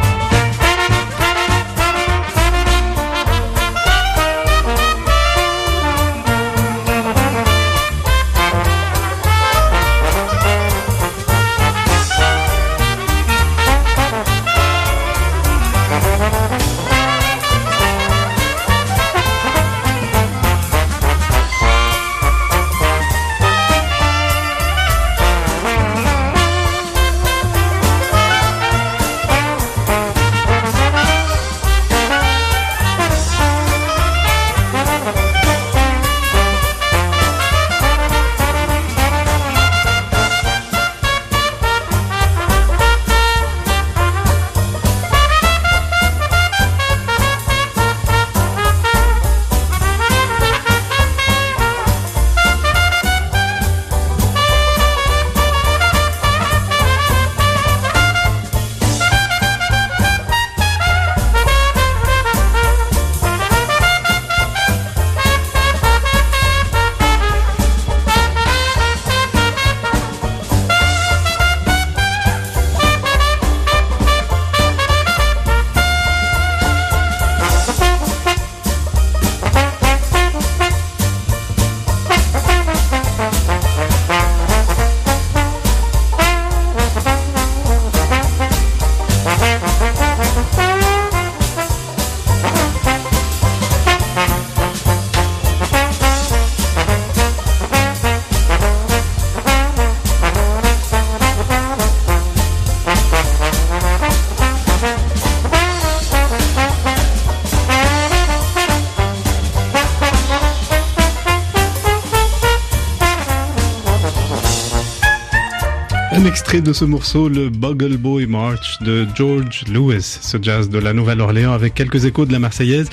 De 116.65 116.73
ce 116.73 116.83
morceau, 116.83 117.29
le 117.29 117.49
Bugle 117.49 117.95
Boy 117.97 118.25
March 118.25 118.79
de 118.81 119.05
George 119.13 119.65
Lewis, 119.71 120.01
ce 120.01 120.37
jazz 120.41 120.67
de 120.67 120.79
la 120.79 120.93
Nouvelle-Orléans 120.93 121.53
avec 121.53 121.75
quelques 121.75 122.05
échos 122.05 122.25
de 122.25 122.31
la 122.31 122.39
Marseillaise. 122.39 122.89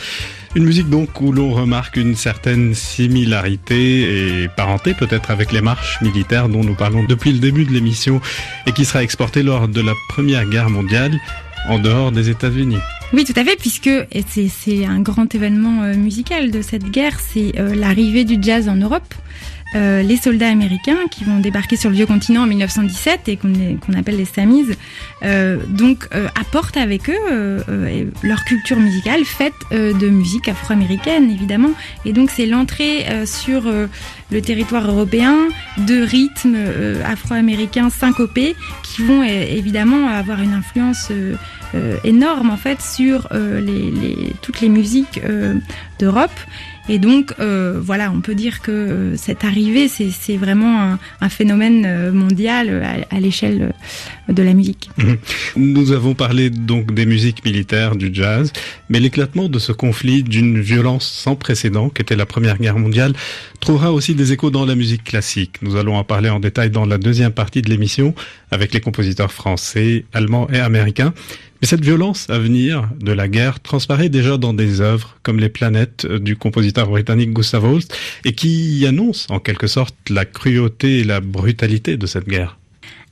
Une 0.54 0.64
musique 0.64 0.90
donc 0.90 1.22
où 1.22 1.32
l'on 1.32 1.52
remarque 1.52 1.96
une 1.96 2.14
certaine 2.14 2.74
similarité 2.74 4.42
et 4.42 4.48
parenté 4.48 4.92
peut-être 4.92 5.30
avec 5.30 5.52
les 5.52 5.62
marches 5.62 6.02
militaires 6.02 6.50
dont 6.50 6.62
nous 6.62 6.74
parlons 6.74 7.04
depuis 7.04 7.32
le 7.32 7.38
début 7.38 7.64
de 7.64 7.72
l'émission 7.72 8.20
et 8.66 8.72
qui 8.72 8.84
sera 8.84 9.02
exportée 9.02 9.42
lors 9.42 9.68
de 9.68 9.80
la 9.80 9.94
Première 10.10 10.44
Guerre 10.44 10.68
mondiale 10.68 11.18
en 11.66 11.78
dehors 11.78 12.12
des 12.12 12.28
États-Unis. 12.28 12.78
Oui, 13.14 13.24
tout 13.24 13.38
à 13.38 13.44
fait, 13.44 13.56
puisque 13.56 13.90
c'est 14.26 14.84
un 14.84 15.00
grand 15.00 15.34
événement 15.34 15.82
euh, 15.82 15.94
musical 15.94 16.50
de 16.50 16.60
cette 16.60 16.90
guerre, 16.90 17.18
c'est 17.20 17.58
euh, 17.58 17.74
l'arrivée 17.74 18.24
du 18.24 18.36
jazz 18.40 18.68
en 18.68 18.76
Europe. 18.76 19.14
Euh, 19.74 20.02
les 20.02 20.16
soldats 20.16 20.48
américains 20.50 20.98
qui 21.10 21.24
vont 21.24 21.38
débarquer 21.38 21.76
sur 21.76 21.88
le 21.88 21.96
vieux 21.96 22.06
continent 22.06 22.42
en 22.42 22.46
1917 22.46 23.28
et 23.28 23.36
qu'on 23.38 23.92
appelle 23.96 24.16
les 24.16 24.26
Samis, 24.26 24.66
euh, 25.24 25.58
donc 25.66 26.08
euh, 26.14 26.28
apportent 26.38 26.76
avec 26.76 27.08
eux 27.08 27.16
euh, 27.30 27.60
euh, 27.68 28.04
leur 28.22 28.44
culture 28.44 28.78
musicale 28.78 29.24
faite 29.24 29.54
euh, 29.72 29.94
de 29.94 30.08
musique 30.08 30.48
afro-américaine 30.48 31.30
évidemment. 31.30 31.70
Et 32.04 32.12
donc 32.12 32.30
c'est 32.30 32.44
l'entrée 32.46 33.06
sur 33.26 33.62
le 33.64 34.40
territoire 34.42 34.86
européen 34.90 35.36
de 35.78 36.02
rythmes 36.02 36.56
afro-américains 37.04 37.88
syncopés 37.90 38.54
qui 38.82 39.02
vont 39.02 39.22
évidemment 39.22 40.08
avoir 40.08 40.40
une 40.42 40.52
influence 40.52 41.10
énorme 42.04 42.50
en 42.50 42.56
fait 42.56 42.80
sur 42.82 43.28
les, 43.32 43.90
les- 43.90 44.32
toutes 44.42 44.60
les 44.60 44.68
musiques 44.68 45.20
d'Europe. 45.98 46.30
Et 46.88 46.98
donc 46.98 47.32
euh, 47.38 47.80
voilà, 47.80 48.10
on 48.10 48.20
peut 48.20 48.34
dire 48.34 48.60
que 48.60 48.72
euh, 48.72 49.16
cette 49.16 49.44
arrivée, 49.44 49.88
c'est 49.88 50.36
vraiment 50.36 50.80
un, 50.82 50.98
un 51.20 51.28
phénomène 51.28 51.84
euh, 51.86 52.12
mondial 52.12 52.68
euh, 52.68 52.82
à, 53.10 53.16
à 53.16 53.20
l'échelle 53.20 53.72
de 54.28 54.42
la 54.42 54.52
musique. 54.52 54.90
Nous 55.56 55.92
avons 55.92 56.14
parlé 56.14 56.50
donc 56.50 56.92
des 56.92 57.06
musiques 57.06 57.44
militaires, 57.44 57.94
du 57.94 58.10
jazz, 58.12 58.52
mais 58.88 58.98
l'éclatement 58.98 59.48
de 59.48 59.58
ce 59.58 59.72
conflit 59.72 60.22
d'une 60.24 60.60
violence 60.60 61.06
sans 61.06 61.36
précédent, 61.36 61.88
qu'était 61.88 62.16
la 62.16 62.26
Première 62.26 62.58
Guerre 62.58 62.78
mondiale, 62.78 63.12
trouvera 63.60 63.92
aussi 63.92 64.14
des 64.14 64.32
échos 64.32 64.50
dans 64.50 64.66
la 64.66 64.74
musique 64.74 65.04
classique. 65.04 65.56
Nous 65.62 65.76
allons 65.76 65.96
en 65.96 66.04
parler 66.04 66.30
en 66.30 66.40
détail 66.40 66.70
dans 66.70 66.86
la 66.86 66.98
deuxième 66.98 67.32
partie 67.32 67.62
de 67.62 67.70
l'émission, 67.70 68.14
avec 68.50 68.74
les 68.74 68.80
compositeurs 68.80 69.32
français, 69.32 70.04
allemands 70.12 70.48
et 70.52 70.58
américains. 70.58 71.14
Mais 71.62 71.68
cette 71.68 71.84
violence 71.84 72.28
à 72.28 72.40
venir 72.40 72.88
de 73.00 73.12
la 73.12 73.28
guerre 73.28 73.60
transparaît 73.60 74.08
déjà 74.08 74.36
dans 74.36 74.52
des 74.52 74.80
œuvres 74.80 75.16
comme 75.22 75.38
Les 75.38 75.48
Planètes 75.48 76.04
du 76.04 76.36
compositeur 76.36 76.88
britannique 76.88 77.32
Gustav 77.32 77.64
Holst 77.64 77.96
et 78.24 78.32
qui 78.32 78.84
annonce 78.84 79.28
en 79.30 79.38
quelque 79.38 79.68
sorte 79.68 79.94
la 80.10 80.24
cruauté 80.24 80.98
et 80.98 81.04
la 81.04 81.20
brutalité 81.20 81.96
de 81.96 82.06
cette 82.06 82.26
guerre. 82.26 82.58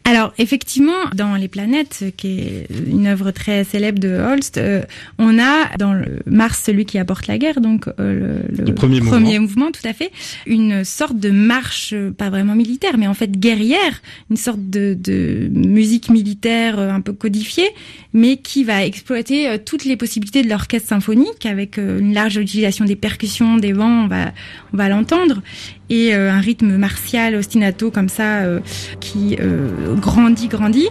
Alors 0.04 0.32
effectivement, 0.38 0.92
dans 1.14 1.36
Les 1.36 1.46
Planètes, 1.46 2.04
qui 2.16 2.40
est 2.40 2.66
une 2.86 3.06
œuvre 3.06 3.30
très 3.30 3.64
célèbre 3.64 4.00
de 4.00 4.08
Holst, 4.08 4.56
euh, 4.56 4.82
on 5.18 5.38
a 5.38 5.76
dans 5.78 5.92
le 5.92 6.20
Mars, 6.26 6.62
celui 6.64 6.84
qui 6.84 6.98
apporte 6.98 7.26
la 7.26 7.38
guerre, 7.38 7.60
donc 7.60 7.86
euh, 7.86 8.40
le, 8.48 8.64
Le 8.64 8.74
premier 8.74 9.38
mouvement. 9.38 9.70
tout 9.70 9.86
à 9.86 9.92
fait, 9.92 10.10
une 10.46 10.84
sorte 10.84 11.16
de 11.18 11.30
marche, 11.30 11.92
euh, 11.92 12.10
pas 12.10 12.30
vraiment 12.30 12.54
militaire, 12.54 12.96
mais 12.98 13.06
en 13.06 13.14
fait 13.14 13.30
guerrière, 13.30 14.02
une 14.30 14.36
sorte 14.36 14.58
de, 14.70 14.96
de 14.98 15.48
musique 15.52 16.08
militaire 16.08 16.78
un 16.78 17.02
peu 17.02 17.12
codifiée, 17.12 17.68
mais 18.12 18.38
qui 18.38 18.64
va 18.64 18.84
exploiter 18.84 19.58
toutes 19.64 19.84
les 19.84 19.96
possibilités 19.96 20.42
de 20.42 20.48
l'orchestre 20.48 20.88
symphonique 20.88 21.46
avec 21.46 21.76
une 21.76 22.14
large 22.14 22.36
utilisation 22.36 22.84
des 22.84 22.96
percussions, 22.96 23.58
des 23.58 23.72
vents, 23.72 24.04
on 24.04 24.08
va, 24.08 24.32
on 24.72 24.76
va 24.76 24.88
l'entendre, 24.88 25.42
et 25.90 26.14
euh, 26.14 26.32
un 26.32 26.40
rythme 26.40 26.76
martial, 26.76 27.34
ostinato 27.34 27.90
comme 27.90 28.08
ça, 28.08 28.38
euh, 28.38 28.60
qui 29.00 29.36
euh, 29.40 29.94
grandit, 29.96 30.48
grandit. 30.48 30.88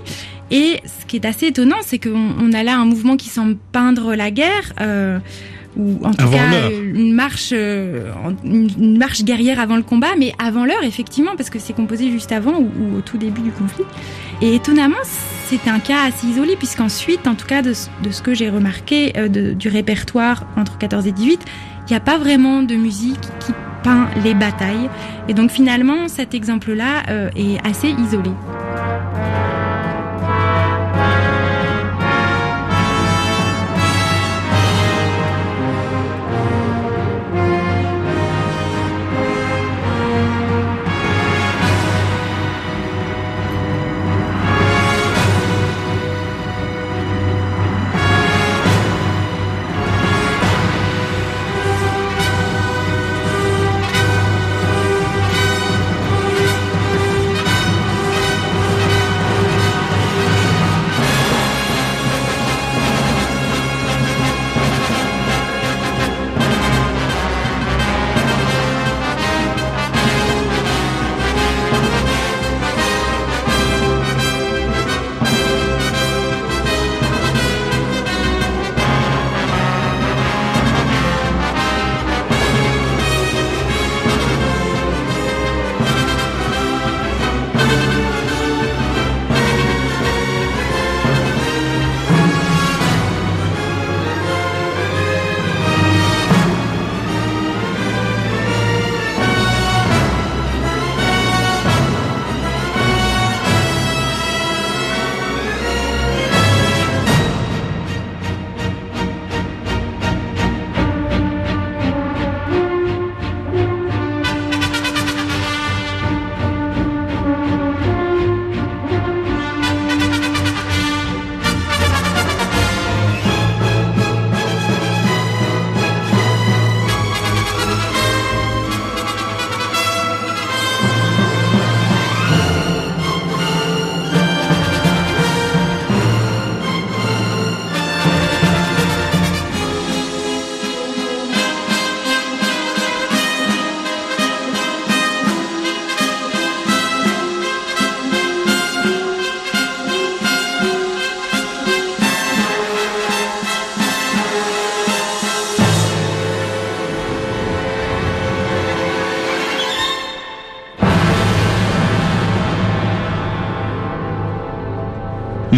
Et 0.51 0.79
ce 0.86 1.06
qui 1.08 1.15
est 1.15 1.25
assez 1.25 1.48
étonnant, 1.48 1.77
c'est 1.84 1.98
qu'on 2.00 2.34
on 2.39 2.53
a 2.53 2.62
là 2.63 2.77
un 2.77 2.86
mouvement 2.86 3.18
qui 3.18 3.29
semble 3.29 3.56
peindre 3.72 4.13
la 4.15 4.29
guerre. 4.29 4.74
Euh, 4.82 5.18
ou 5.77 6.00
en 6.03 6.12
tout 6.15 6.24
Avant 6.24 6.32
cas 6.32 6.72
une 6.72 7.13
marche 7.13 7.51
euh, 7.53 8.10
une, 8.44 8.98
marche 8.98 9.24
guerrière 9.24 9.60
avant 9.60 9.75
le 9.75 9.84
combat 9.84 10.15
mais 10.18 10.34
avant 10.44 10.65
l'heure 10.65 10.84
effectivement 10.84 11.34
parce 11.38 11.51
que 11.51 11.60
c'est 11.60 11.74
composé 11.74 12.10
juste 12.10 12.32
avant 12.32 12.58
ou, 12.60 12.63
ou 12.82 12.98
au 12.98 13.01
tout 13.01 13.20
début 13.20 13.41
du 13.41 13.51
conflit 13.51 13.84
et 14.41 14.56
étonnamment 14.56 14.98
c'est 15.46 15.68
un 15.70 15.77
cas 15.77 16.06
assez 16.08 16.25
isolé 16.25 16.56
puisqu'ensuite 16.56 17.27
en 17.27 17.36
tout 17.36 17.46
cas 17.46 17.62
de, 17.62 17.74
ce- 17.74 17.88
de 18.03 18.10
ce 18.10 18.24
que 18.24 18.34
j'ai 18.34 18.50
remarqué 18.50 19.13
euh, 19.15 19.27
de- 19.27 19.53
du 19.53 19.68
répertoire 19.70 20.48
entre 20.58 20.79
14 20.79 21.06
et 21.06 21.12
18 21.12 21.39
il 21.89 21.93
n'y 21.93 21.98
a 21.98 22.01
pas 22.01 22.17
vraiment 22.17 22.62
de 22.62 22.75
musique 22.75 23.22
qui 23.39 23.53
peint 23.84 24.08
les 24.24 24.34
batailles. 24.34 24.89
Et 25.27 25.34
donc 25.34 25.50
finalement 25.50 26.08
cet 26.08 26.34
exemple 26.34 26.74
là 26.74 27.03
est 27.36 27.65
assez 27.65 27.89
isolé 27.89 28.31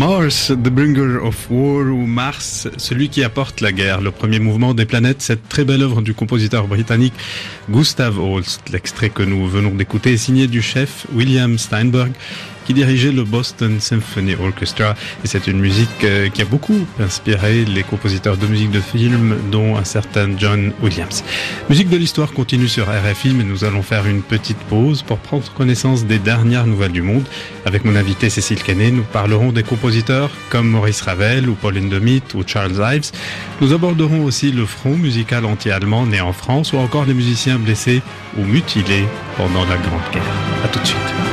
Mars, 0.01 0.47
The 0.47 0.69
Bringer 0.69 1.17
of 1.17 1.51
War 1.51 1.85
ou 1.85 2.07
Mars, 2.07 2.67
celui 2.77 3.09
qui 3.09 3.23
apporte 3.23 3.61
la 3.61 3.71
guerre, 3.71 4.01
le 4.01 4.09
premier 4.09 4.39
mouvement 4.39 4.73
des 4.73 4.87
planètes, 4.87 5.21
cette 5.21 5.47
très 5.47 5.63
belle 5.63 5.83
œuvre 5.83 6.01
du 6.01 6.15
compositeur 6.15 6.65
britannique 6.65 7.13
Gustav 7.69 8.17
Holst. 8.17 8.67
L'extrait 8.71 9.11
que 9.11 9.21
nous 9.21 9.47
venons 9.47 9.75
d'écouter 9.75 10.13
est 10.13 10.17
signé 10.17 10.47
du 10.47 10.63
chef 10.63 11.05
William 11.13 11.59
Steinberg 11.59 12.13
qui 12.65 12.73
dirigeait 12.73 13.11
le 13.11 13.23
Boston 13.23 13.79
Symphony 13.79 14.35
Orchestra 14.35 14.95
et 15.23 15.27
c'est 15.27 15.47
une 15.47 15.59
musique 15.59 16.03
euh, 16.03 16.29
qui 16.29 16.41
a 16.41 16.45
beaucoup 16.45 16.85
inspiré 16.99 17.65
les 17.65 17.83
compositeurs 17.83 18.37
de 18.37 18.45
musique 18.47 18.71
de 18.71 18.79
film 18.79 19.35
dont 19.51 19.77
un 19.77 19.83
certain 19.83 20.29
John 20.37 20.71
Williams. 20.81 21.23
Musique 21.69 21.89
de 21.89 21.97
l'histoire 21.97 22.31
continue 22.31 22.67
sur 22.67 22.87
RFI 22.87 23.33
mais 23.33 23.43
nous 23.43 23.63
allons 23.63 23.83
faire 23.83 24.07
une 24.07 24.21
petite 24.21 24.57
pause 24.69 25.01
pour 25.01 25.17
prendre 25.17 25.51
connaissance 25.53 26.05
des 26.05 26.19
dernières 26.19 26.67
nouvelles 26.67 26.91
du 26.91 27.01
monde. 27.01 27.23
Avec 27.65 27.85
mon 27.85 27.95
invité 27.95 28.29
Cécile 28.29 28.63
Canet, 28.63 28.93
nous 28.93 29.03
parlerons 29.03 29.51
des 29.51 29.63
compositeurs 29.63 30.31
comme 30.49 30.69
Maurice 30.69 31.01
Ravel 31.01 31.49
ou 31.49 31.53
Pauline 31.53 31.89
Demitte 31.89 32.33
ou 32.33 32.43
Charles 32.45 32.79
Ives. 32.93 33.11
Nous 33.61 33.73
aborderons 33.73 34.23
aussi 34.23 34.51
le 34.51 34.65
front 34.65 34.95
musical 34.97 35.45
anti-allemand 35.45 36.05
né 36.05 36.21
en 36.21 36.33
France 36.33 36.73
ou 36.73 36.77
encore 36.77 37.05
les 37.05 37.13
musiciens 37.13 37.59
blessés 37.59 38.01
ou 38.37 38.43
mutilés 38.43 39.05
pendant 39.37 39.65
la 39.65 39.77
Grande 39.77 40.01
Guerre. 40.11 40.21
À 40.63 40.67
tout 40.67 40.79
de 40.79 40.85
suite. 40.85 41.30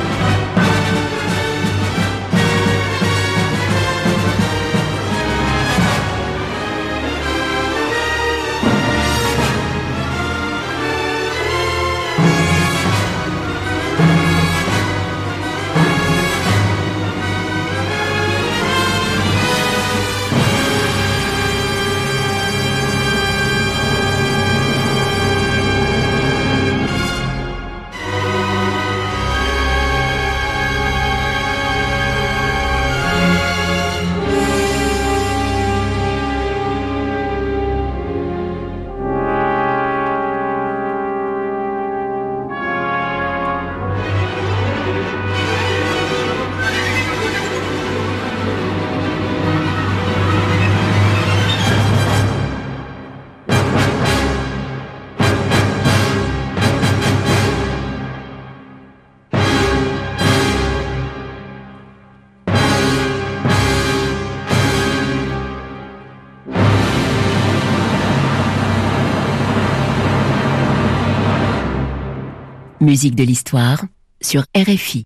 Musique 72.89 73.13
de 73.13 73.23
l'histoire 73.23 73.83
sur 74.19 74.41
RFI. 74.57 75.05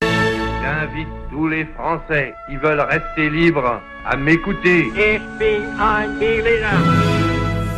J'invite 0.00 1.08
tous 1.28 1.48
les 1.48 1.64
Français 1.74 2.32
qui 2.48 2.56
veulent 2.56 2.82
rester 2.82 3.30
libres 3.30 3.82
à 4.06 4.16
m'écouter. 4.16 4.84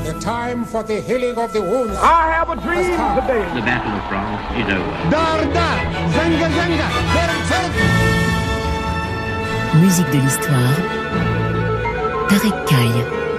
The 0.05 0.13
time 0.21 0.67
for 0.67 0.85
the 0.85 1.01
healing 1.01 1.35
of 1.39 1.51
the 1.55 1.63
wounds. 1.63 1.97
I 1.97 2.31
have 2.31 2.51
a 2.51 2.57
dream 2.57 2.91
today. 3.17 3.43
The 3.55 3.63
Battle 3.65 3.95
of 3.95 4.05
France 4.11 4.43
is 4.59 4.69
over. 4.69 5.11
Dar 5.11 5.47
dar, 5.55 5.81
zanga 6.13 6.51
zanga, 6.59 6.89
fer 7.15 7.31
fer. 7.49 7.71
Musique 9.81 10.11
de 10.11 10.19
l'histoire. 10.19 10.77
Tarek 12.29 12.67
Kaye. 12.67 13.30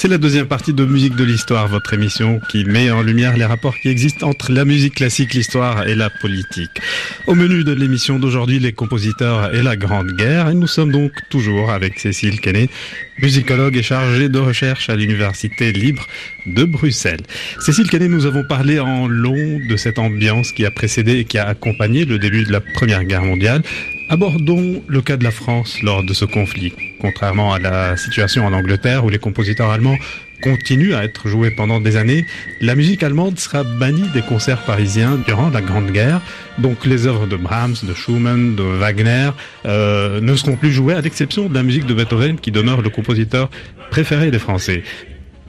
C'est 0.00 0.08
la 0.08 0.16
deuxième 0.16 0.46
partie 0.46 0.72
de 0.72 0.82
Musique 0.86 1.14
de 1.14 1.24
l'Histoire, 1.24 1.68
votre 1.68 1.92
émission 1.92 2.40
qui 2.48 2.64
met 2.64 2.90
en 2.90 3.02
lumière 3.02 3.36
les 3.36 3.44
rapports 3.44 3.76
qui 3.78 3.88
existent 3.90 4.26
entre 4.26 4.50
la 4.50 4.64
musique 4.64 4.94
classique, 4.94 5.34
l'histoire 5.34 5.86
et 5.86 5.94
la 5.94 6.08
politique. 6.08 6.80
Au 7.26 7.34
menu 7.34 7.64
de 7.64 7.72
l'émission 7.72 8.18
d'aujourd'hui, 8.18 8.58
les 8.58 8.72
compositeurs 8.72 9.54
et 9.54 9.62
la 9.62 9.76
Grande 9.76 10.12
Guerre. 10.12 10.48
Et 10.48 10.54
nous 10.54 10.66
sommes 10.66 10.90
donc 10.90 11.12
toujours 11.28 11.70
avec 11.70 12.00
Cécile 12.00 12.40
Kenney, 12.40 12.70
musicologue 13.18 13.76
et 13.76 13.82
chargée 13.82 14.30
de 14.30 14.38
recherche 14.38 14.88
à 14.88 14.96
l'Université 14.96 15.70
libre 15.70 16.06
de 16.46 16.64
Bruxelles. 16.64 17.20
Cécile 17.58 17.90
Kenney, 17.90 18.08
nous 18.08 18.24
avons 18.24 18.44
parlé 18.44 18.80
en 18.80 19.06
long 19.06 19.58
de 19.68 19.76
cette 19.76 19.98
ambiance 19.98 20.52
qui 20.52 20.64
a 20.64 20.70
précédé 20.70 21.18
et 21.18 21.24
qui 21.26 21.36
a 21.36 21.46
accompagné 21.46 22.06
le 22.06 22.18
début 22.18 22.44
de 22.44 22.52
la 22.52 22.62
Première 22.62 23.04
Guerre 23.04 23.24
mondiale. 23.24 23.60
Abordons 24.12 24.82
le 24.88 25.02
cas 25.02 25.16
de 25.16 25.22
la 25.22 25.30
France 25.30 25.82
lors 25.84 26.02
de 26.02 26.12
ce 26.14 26.24
conflit. 26.24 26.72
Contrairement 27.00 27.54
à 27.54 27.60
la 27.60 27.96
situation 27.96 28.44
en 28.44 28.52
Angleterre 28.52 29.04
où 29.04 29.08
les 29.08 29.20
compositeurs 29.20 29.70
allemands 29.70 29.94
continuent 30.42 30.94
à 30.94 31.04
être 31.04 31.28
joués 31.28 31.52
pendant 31.52 31.80
des 31.80 31.96
années, 31.96 32.26
la 32.60 32.74
musique 32.74 33.04
allemande 33.04 33.38
sera 33.38 33.62
bannie 33.62 34.08
des 34.12 34.22
concerts 34.22 34.64
parisiens 34.64 35.16
durant 35.28 35.48
la 35.50 35.60
Grande 35.60 35.92
Guerre. 35.92 36.20
Donc 36.58 36.86
les 36.86 37.06
œuvres 37.06 37.28
de 37.28 37.36
Brahms, 37.36 37.76
de 37.84 37.94
Schumann, 37.94 38.56
de 38.56 38.64
Wagner 38.64 39.30
euh, 39.64 40.20
ne 40.20 40.34
seront 40.34 40.56
plus 40.56 40.72
jouées 40.72 40.94
à 40.94 41.00
l'exception 41.02 41.48
de 41.48 41.54
la 41.54 41.62
musique 41.62 41.86
de 41.86 41.94
Beethoven 41.94 42.40
qui 42.40 42.50
demeure 42.50 42.82
le 42.82 42.90
compositeur 42.90 43.48
préféré 43.92 44.32
des 44.32 44.40
Français. 44.40 44.82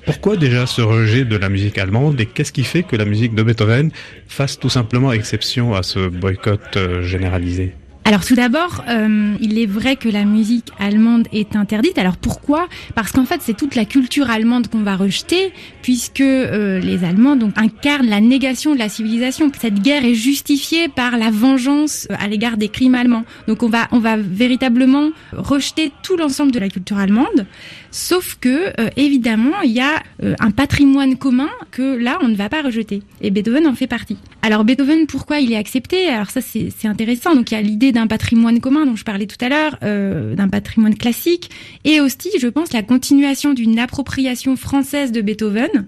Pourquoi 0.05 0.37
déjà 0.37 0.67
ce 0.67 0.83
rejet 0.83 1.25
de 1.25 1.35
la 1.35 1.49
musique 1.49 1.79
allemande 1.79 2.21
et 2.21 2.27
qu'est-ce 2.27 2.51
qui 2.51 2.63
fait 2.63 2.83
que 2.83 2.95
la 2.95 3.05
musique 3.05 3.33
de 3.33 3.41
Beethoven 3.41 3.89
fasse 4.27 4.59
tout 4.59 4.69
simplement 4.69 5.11
exception 5.11 5.73
à 5.73 5.81
ce 5.81 6.09
boycott 6.09 6.77
euh, 6.77 7.01
généralisé? 7.01 7.73
Alors 8.03 8.25
tout 8.25 8.35
d'abord, 8.35 8.83
euh, 8.89 9.35
il 9.39 9.59
est 9.59 9.67
vrai 9.67 9.95
que 9.95 10.09
la 10.09 10.25
musique 10.25 10.69
allemande 10.79 11.27
est 11.31 11.55
interdite. 11.55 11.99
Alors 11.99 12.17
pourquoi? 12.17 12.67
Parce 12.95 13.11
qu'en 13.11 13.25
fait, 13.25 13.41
c'est 13.43 13.55
toute 13.55 13.75
la 13.75 13.85
culture 13.85 14.29
allemande 14.29 14.67
qu'on 14.67 14.81
va 14.81 14.95
rejeter, 14.95 15.53
puisque 15.83 16.21
euh, 16.21 16.79
les 16.79 17.03
Allemands 17.03 17.35
donc 17.35 17.53
incarnent 17.57 18.07
la 18.07 18.19
négation 18.19 18.73
de 18.73 18.79
la 18.79 18.89
civilisation. 18.89 19.51
Cette 19.59 19.81
guerre 19.81 20.03
est 20.03 20.15
justifiée 20.15 20.87
par 20.87 21.15
la 21.17 21.29
vengeance 21.29 22.07
euh, 22.09 22.15
à 22.19 22.27
l'égard 22.27 22.57
des 22.57 22.69
crimes 22.69 22.95
allemands. 22.95 23.23
Donc 23.47 23.61
on 23.61 23.69
va 23.69 23.87
on 23.91 23.99
va 23.99 24.17
véritablement 24.17 25.11
rejeter 25.31 25.91
tout 26.01 26.17
l'ensemble 26.17 26.51
de 26.51 26.59
la 26.59 26.69
culture 26.69 26.97
allemande. 26.97 27.45
Sauf 27.91 28.37
que, 28.39 28.73
évidemment, 28.97 29.61
il 29.63 29.71
y 29.71 29.81
a 29.81 30.01
un 30.39 30.51
patrimoine 30.51 31.17
commun 31.17 31.49
que 31.71 31.95
là, 31.97 32.17
on 32.21 32.29
ne 32.29 32.35
va 32.35 32.47
pas 32.49 32.61
rejeter. 32.61 33.03
Et 33.21 33.31
Beethoven 33.31 33.67
en 33.67 33.75
fait 33.75 33.87
partie. 33.87 34.17
Alors 34.41 34.63
Beethoven, 34.63 35.05
pourquoi 35.07 35.39
il 35.39 35.51
est 35.51 35.57
accepté? 35.57 36.07
Alors 36.07 36.29
ça, 36.29 36.41
c'est 36.41 36.87
intéressant. 36.87 37.35
Donc 37.35 37.51
il 37.51 37.55
y 37.55 37.57
a 37.57 37.61
l'idée 37.61 37.91
d'un 37.91 38.07
patrimoine 38.07 38.59
commun 38.59 38.85
dont 38.85 38.95
je 38.95 39.03
parlais 39.03 39.27
tout 39.27 39.43
à 39.43 39.49
l'heure, 39.49 39.77
euh, 39.83 40.35
d'un 40.35 40.47
patrimoine 40.47 40.95
classique, 40.95 41.49
et 41.83 42.01
aussi, 42.01 42.29
je 42.39 42.47
pense, 42.47 42.73
la 42.73 42.81
continuation 42.81 43.53
d'une 43.53 43.77
appropriation 43.77 44.55
française 44.55 45.11
de 45.11 45.21
Beethoven, 45.21 45.85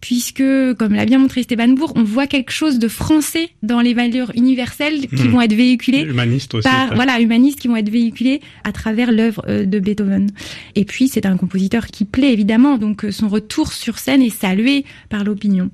puisque, 0.00 0.42
comme 0.78 0.94
l'a 0.94 1.04
bien 1.04 1.18
montré 1.18 1.42
Stéphane 1.42 1.74
Bourg, 1.74 1.92
on 1.96 2.04
voit 2.04 2.26
quelque 2.26 2.52
chose 2.52 2.78
de 2.78 2.88
français 2.88 3.50
dans 3.62 3.80
les 3.80 3.94
valeurs 3.94 4.30
universelles 4.34 5.06
qui 5.08 5.24
Hmm. 5.24 5.30
vont 5.30 5.40
être 5.40 5.54
véhiculées 5.54 6.02
Humaniste 6.02 6.54
aussi. 6.54 6.68
par, 6.68 6.94
voilà, 6.94 7.20
humanistes 7.20 7.58
qui 7.60 7.68
vont 7.68 7.76
être 7.76 7.88
véhiculés 7.90 8.40
à 8.64 8.72
travers 8.72 9.10
l'œuvre 9.12 9.42
euh, 9.48 9.64
de 9.64 9.78
Beethoven. 9.78 10.30
Et 10.74 10.84
puis, 10.84 11.08
c'est 11.08 11.26
un 11.26 11.36
compositeur 11.36 11.86
qui 11.86 12.04
plaît, 12.04 12.32
évidemment, 12.32 12.78
donc 12.78 13.04
euh, 13.04 13.10
son 13.10 13.28
retour 13.28 13.72
sur 13.72 13.98
scène 13.98 14.22
est 14.22 14.30
salué 14.30 14.84
par 15.08 15.24
l'opinion. 15.24 15.70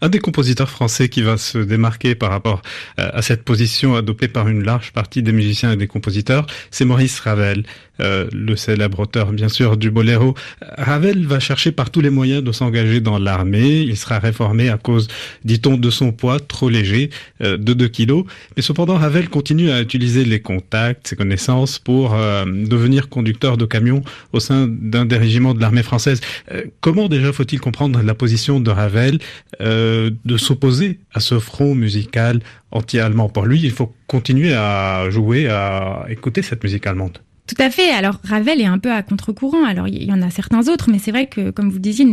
Un 0.00 0.08
des 0.08 0.18
compositeurs 0.18 0.70
français 0.70 1.08
qui 1.08 1.22
va 1.22 1.36
se 1.36 1.58
démarquer 1.58 2.14
par 2.14 2.30
rapport 2.30 2.62
euh, 2.98 3.08
à 3.12 3.22
cette 3.22 3.42
position 3.44 3.94
adoptée 3.96 4.28
par 4.28 4.48
une 4.48 4.62
large 4.62 4.92
partie 4.92 5.22
des 5.22 5.32
musiciens 5.32 5.72
et 5.72 5.76
des 5.76 5.86
compositeurs, 5.86 6.46
c'est 6.70 6.84
Maurice 6.84 7.18
Ravel, 7.20 7.64
euh, 8.00 8.26
le 8.32 8.56
célèbre 8.56 9.00
auteur 9.00 9.32
bien 9.32 9.48
sûr 9.48 9.76
du 9.76 9.90
boléro. 9.90 10.34
Ravel 10.78 11.26
va 11.26 11.40
chercher 11.40 11.72
par 11.72 11.90
tous 11.90 12.00
les 12.00 12.10
moyens 12.10 12.42
de 12.42 12.52
s'engager 12.52 13.00
dans 13.00 13.18
l'armée. 13.18 13.80
Il 13.80 13.96
sera 13.96 14.18
réformé 14.18 14.68
à 14.68 14.78
cause, 14.78 15.08
dit-on, 15.44 15.76
de 15.76 15.90
son 15.90 16.12
poids 16.12 16.40
trop 16.40 16.68
léger, 16.68 17.10
euh, 17.42 17.56
de 17.56 17.72
2 17.72 17.88
kilos. 17.88 18.24
Mais 18.56 18.62
cependant, 18.62 18.96
Ravel 18.96 19.28
continue 19.28 19.70
à 19.70 19.80
utiliser 19.80 20.24
les 20.24 20.40
contacts, 20.40 21.08
ses 21.08 21.16
connaissances 21.16 21.78
pour 21.78 22.14
euh, 22.14 22.44
devenir 22.46 23.08
conducteur 23.08 23.56
de 23.56 23.64
camion 23.64 24.02
au 24.32 24.40
sein 24.40 24.66
d'un 24.68 25.04
des 25.04 25.16
régiments 25.16 25.54
de 25.54 25.60
l'armée 25.60 25.82
française. 25.82 26.20
Euh, 26.52 26.64
comment 26.80 27.08
déjà 27.08 27.32
faut-il 27.32 27.60
comprendre 27.60 28.02
la 28.02 28.14
position 28.14 28.60
de 28.60 28.70
Ravel 28.70 29.18
euh, 29.60 30.10
de 30.24 30.36
s'opposer 30.36 31.00
à 31.12 31.20
ce 31.20 31.38
front 31.38 31.74
musical 31.74 32.40
anti-allemand? 32.70 33.28
Pour 33.28 33.46
lui, 33.46 33.60
il 33.62 33.70
faut 33.70 33.94
continuer 34.06 34.54
à 34.54 35.08
jouer, 35.10 35.48
à 35.48 36.06
écouter 36.08 36.42
cette 36.42 36.62
musique 36.62 36.86
allemande. 36.86 37.18
Tout 37.50 37.60
à 37.60 37.68
fait. 37.68 37.90
Alors 37.90 38.20
Ravel 38.22 38.60
est 38.60 38.66
un 38.66 38.78
peu 38.78 38.92
à 38.92 39.02
contre-courant. 39.02 39.64
Alors 39.64 39.88
il 39.88 40.04
y 40.04 40.12
en 40.12 40.22
a 40.22 40.30
certains 40.30 40.68
autres, 40.68 40.88
mais 40.88 41.00
c'est 41.00 41.10
vrai 41.10 41.26
que, 41.26 41.50
comme 41.50 41.68
vous 41.68 41.80
disiez, 41.80 42.06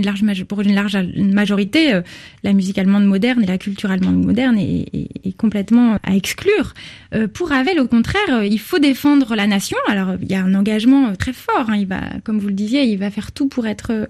pour 0.49 0.61
une 0.61 0.73
large 0.73 0.97
majorité, 1.15 1.93
euh, 1.93 2.01
la 2.41 2.53
musique 2.53 2.79
allemande 2.79 3.05
moderne 3.05 3.43
et 3.43 3.45
la 3.45 3.59
culture 3.59 3.91
allemande 3.91 4.25
moderne 4.25 4.57
est, 4.57 5.37
complètement 5.37 5.99
à 6.01 6.15
exclure. 6.15 6.73
Euh, 7.13 7.27
pour 7.27 7.49
Ravel, 7.49 7.79
au 7.79 7.87
contraire, 7.87 8.19
euh, 8.31 8.45
il 8.47 8.59
faut 8.59 8.79
défendre 8.79 9.35
la 9.35 9.45
nation. 9.45 9.77
Alors 9.87 10.15
il 10.19 10.27
y 10.27 10.33
a 10.33 10.41
un 10.41 10.55
engagement 10.55 11.15
très 11.15 11.33
fort. 11.33 11.69
hein. 11.69 11.77
Il 11.77 11.85
va, 11.85 12.01
comme 12.23 12.39
vous 12.39 12.47
le 12.47 12.53
disiez, 12.53 12.85
il 12.85 12.97
va 12.97 13.11
faire 13.11 13.31
tout 13.31 13.47
pour 13.47 13.67
être 13.67 14.07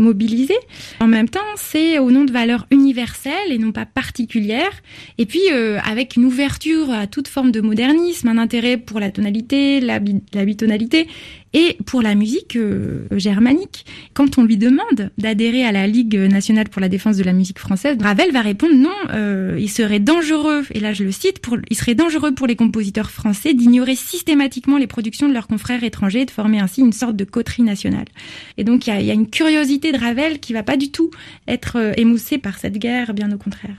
mobilisé. 0.00 0.54
En 0.98 1.06
même 1.06 1.28
temps, 1.28 1.40
c'est 1.56 1.98
au 1.98 2.10
nom 2.10 2.24
de 2.24 2.32
valeurs 2.32 2.66
universelles 2.70 3.50
et 3.50 3.58
non 3.58 3.70
pas 3.72 3.86
particulières. 3.86 4.82
Et 5.18 5.26
puis 5.26 5.40
euh, 5.52 5.78
avec 5.88 6.16
une 6.16 6.24
ouverture 6.24 6.90
à 6.90 7.06
toute 7.06 7.28
forme 7.28 7.52
de 7.52 7.60
modernisme, 7.60 8.28
un 8.28 8.38
intérêt 8.38 8.76
pour 8.76 8.98
la 8.98 9.10
tonalité, 9.10 9.80
la, 9.80 9.98
bi- 10.00 10.22
la 10.34 10.44
bitonalité 10.44 11.06
et 11.52 11.76
pour 11.86 12.02
la 12.02 12.14
musique 12.14 12.56
euh, 12.56 13.06
germanique. 13.12 13.84
Quand 14.14 14.38
on 14.38 14.44
lui 14.44 14.56
demande 14.56 15.10
d'adhérer 15.18 15.64
à 15.64 15.72
la 15.72 15.86
Ligue 15.86 16.16
nationale 16.16 16.68
pour 16.68 16.80
la 16.80 16.88
défense 16.88 17.16
de 17.16 17.24
la 17.24 17.32
musique 17.32 17.58
française, 17.58 17.96
Ravel 18.00 18.32
va 18.32 18.42
répondre 18.42 18.74
non, 18.74 18.90
euh, 19.12 19.56
il 19.58 19.70
serait 19.70 20.00
dangereux, 20.00 20.64
et 20.72 20.80
là 20.80 20.92
je 20.92 21.04
le 21.04 21.12
cite, 21.12 21.40
pour, 21.40 21.58
il 21.68 21.76
serait 21.76 21.94
dangereux 21.94 22.32
pour 22.32 22.46
les 22.46 22.56
compositeurs 22.56 23.10
français 23.10 23.54
d'ignorer 23.54 23.96
systématiquement 23.96 24.78
les 24.78 24.86
productions 24.86 25.28
de 25.28 25.34
leurs 25.34 25.48
confrères 25.48 25.84
étrangers 25.84 26.20
et 26.20 26.26
de 26.26 26.30
former 26.30 26.60
ainsi 26.60 26.80
une 26.80 26.92
sorte 26.92 27.16
de 27.16 27.24
coterie 27.24 27.62
nationale. 27.62 28.06
Et 28.56 28.64
donc 28.64 28.86
il 28.86 28.90
y 28.90 28.92
a, 28.92 29.00
y 29.00 29.10
a 29.10 29.14
une 29.14 29.28
curiosité 29.28 29.92
de 29.92 29.98
Ravel 29.98 30.40
qui 30.40 30.52
va 30.52 30.62
pas 30.62 30.76
du 30.76 30.90
tout 30.90 31.10
être 31.48 31.76
euh, 31.76 31.92
émoussée 31.96 32.38
par 32.38 32.58
cette 32.58 32.78
guerre, 32.78 33.14
bien 33.14 33.30
au 33.32 33.38
contraire. 33.38 33.74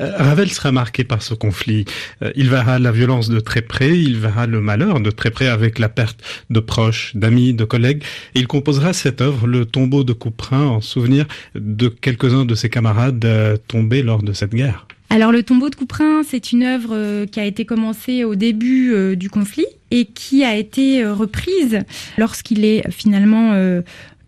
Euh, 0.00 0.12
Ravel 0.16 0.50
sera 0.50 0.72
marqué 0.72 1.04
par 1.04 1.22
ce 1.22 1.34
conflit. 1.34 1.84
Euh, 2.22 2.30
il 2.36 2.48
verra 2.48 2.78
la 2.78 2.92
violence 2.92 3.28
de 3.28 3.40
très 3.40 3.62
près, 3.62 3.98
il 3.98 4.16
verra 4.16 4.46
le 4.46 4.60
malheur 4.60 5.00
de 5.00 5.10
très 5.10 5.30
près 5.30 5.48
avec 5.48 5.78
la 5.78 5.88
perte 5.88 6.20
de 6.50 6.60
proches, 6.60 6.97
d'amis, 7.14 7.54
de 7.54 7.64
collègues. 7.64 8.02
Il 8.34 8.46
composera 8.46 8.92
cette 8.92 9.20
œuvre, 9.20 9.46
Le 9.46 9.64
tombeau 9.64 10.04
de 10.04 10.12
Couperin, 10.12 10.66
en 10.66 10.80
souvenir 10.80 11.26
de 11.54 11.88
quelques-uns 11.88 12.44
de 12.44 12.54
ses 12.54 12.68
camarades 12.68 13.24
euh, 13.24 13.56
tombés 13.68 14.02
lors 14.02 14.22
de 14.22 14.32
cette 14.32 14.54
guerre. 14.54 14.86
Alors 15.10 15.32
le 15.32 15.42
tombeau 15.42 15.70
de 15.70 15.74
Couperin, 15.74 16.22
c'est 16.22 16.52
une 16.52 16.62
œuvre 16.62 16.90
euh, 16.92 17.26
qui 17.26 17.40
a 17.40 17.44
été 17.44 17.64
commencée 17.64 18.24
au 18.24 18.34
début 18.34 18.92
euh, 18.92 19.16
du 19.16 19.30
conflit 19.30 19.66
et 19.90 20.04
qui 20.04 20.44
a 20.44 20.54
été 20.54 21.06
reprise 21.06 21.78
lorsqu'il 22.18 22.64
est 22.66 22.90
finalement 22.90 23.54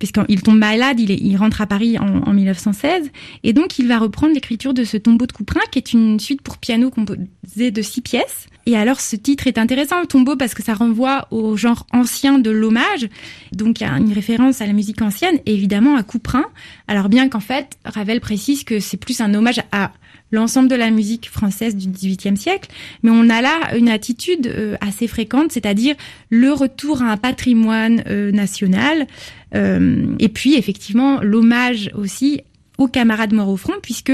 puisqu'il 0.01 0.43
tombe 0.43 0.59
malade, 0.59 0.99
il, 0.99 1.37
rentre 1.37 1.61
à 1.61 1.67
Paris 1.67 1.99
en, 1.99 2.23
en 2.27 2.33
1916, 2.33 3.11
et 3.45 3.53
donc 3.53 3.79
il 3.79 3.87
va 3.87 3.99
reprendre 3.99 4.35
l'écriture 4.35 4.75
de 4.75 4.83
ce 4.83 4.97
tombeau 4.97 5.27
de 5.27 5.33
Couperin, 5.33 5.61
qui 5.71 5.79
est 5.79 5.93
une 5.93 6.19
suite 6.19 6.41
pour 6.41 6.59
piano 6.59 6.91
composée 6.91 7.71
de 7.71 7.83
six 7.83 8.01
pièces. 8.01 8.49
Et 8.67 8.77
alors 8.77 8.99
ce 8.99 9.15
titre 9.15 9.47
est 9.47 9.59
intéressant, 9.59 10.01
le 10.01 10.07
tombeau, 10.07 10.37
parce 10.37 10.55
que 10.55 10.63
ça 10.63 10.75
renvoie 10.75 11.29
au 11.31 11.57
genre 11.57 11.87
ancien 11.93 12.39
de 12.39 12.51
l'hommage, 12.51 13.09
donc 13.53 13.83
a 13.83 13.99
une 13.99 14.13
référence 14.13 14.63
à 14.63 14.67
la 14.67 14.73
musique 14.73 15.03
ancienne, 15.03 15.39
et 15.45 15.53
évidemment 15.55 15.97
à 15.97 16.03
Couperin. 16.03 16.47
Alors 16.89 17.11
bien 17.11 17.29
qu'en 17.29 17.41
fait, 17.41 17.79
Ravel 17.85 18.21
précise 18.21 18.65
que 18.65 18.81
c'est 18.81 18.97
plus 18.97 19.21
un 19.21 19.35
hommage 19.35 19.61
à 19.71 19.93
l'ensemble 20.33 20.69
de 20.69 20.77
la 20.77 20.90
musique 20.90 21.29
française 21.29 21.77
du 21.77 21.88
XVIIIe 21.88 22.37
siècle, 22.37 22.71
mais 23.03 23.11
on 23.11 23.29
a 23.29 23.40
là 23.40 23.77
une 23.77 23.88
attitude 23.88 24.47
euh, 24.47 24.77
assez 24.81 25.07
fréquente, 25.07 25.53
c'est-à-dire 25.53 25.95
le 26.29 26.53
retour 26.53 27.03
à 27.03 27.07
un 27.07 27.16
patrimoine 27.16 28.03
euh, 28.07 28.31
national, 28.33 29.07
euh, 29.55 30.07
et 30.19 30.29
puis 30.29 30.55
effectivement 30.55 31.21
l'hommage 31.23 31.90
aussi 31.95 32.43
aux 32.79 32.88
camarades 32.88 33.35
morts 33.35 33.51
au 33.51 33.59
front, 33.59 33.75
puisque 33.83 34.12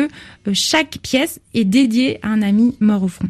chaque 0.52 0.98
pièce 1.00 1.40
est 1.54 1.64
dédiée 1.64 2.18
à 2.22 2.30
un 2.30 2.42
ami 2.42 2.74
mort 2.80 3.04
au 3.04 3.08
front. 3.08 3.28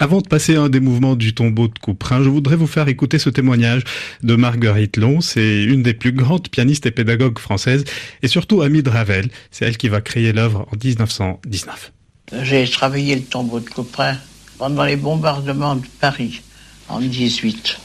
Avant 0.00 0.20
de 0.20 0.26
passer 0.26 0.56
à 0.56 0.62
un 0.62 0.68
des 0.68 0.80
mouvements 0.80 1.14
du 1.14 1.32
tombeau 1.32 1.68
de 1.68 1.78
Couperin, 1.78 2.24
je 2.24 2.28
voudrais 2.28 2.56
vous 2.56 2.66
faire 2.66 2.88
écouter 2.88 3.18
ce 3.18 3.30
témoignage 3.30 3.84
de 4.24 4.34
Marguerite 4.34 4.96
Long. 4.96 5.20
C'est 5.20 5.62
une 5.62 5.84
des 5.84 5.94
plus 5.94 6.10
grandes 6.10 6.48
pianistes 6.48 6.86
et 6.86 6.90
pédagogues 6.90 7.38
françaises 7.38 7.84
et 8.22 8.28
surtout 8.28 8.62
amie 8.62 8.82
de 8.82 8.90
Ravel. 8.90 9.28
C'est 9.52 9.64
elle 9.64 9.76
qui 9.76 9.88
va 9.88 10.00
créer 10.00 10.32
l'œuvre 10.32 10.66
en 10.72 10.76
1919. 10.84 11.92
J'ai 12.32 12.66
travaillé 12.68 13.16
le 13.16 13.22
tombeau 13.22 13.60
de 13.60 13.68
Couperin 13.68 14.16
pendant 14.56 14.84
les 14.84 14.96
bombardements 14.96 15.76
de 15.76 15.86
Paris 16.00 16.40
en 16.88 17.00
18. 17.00 17.78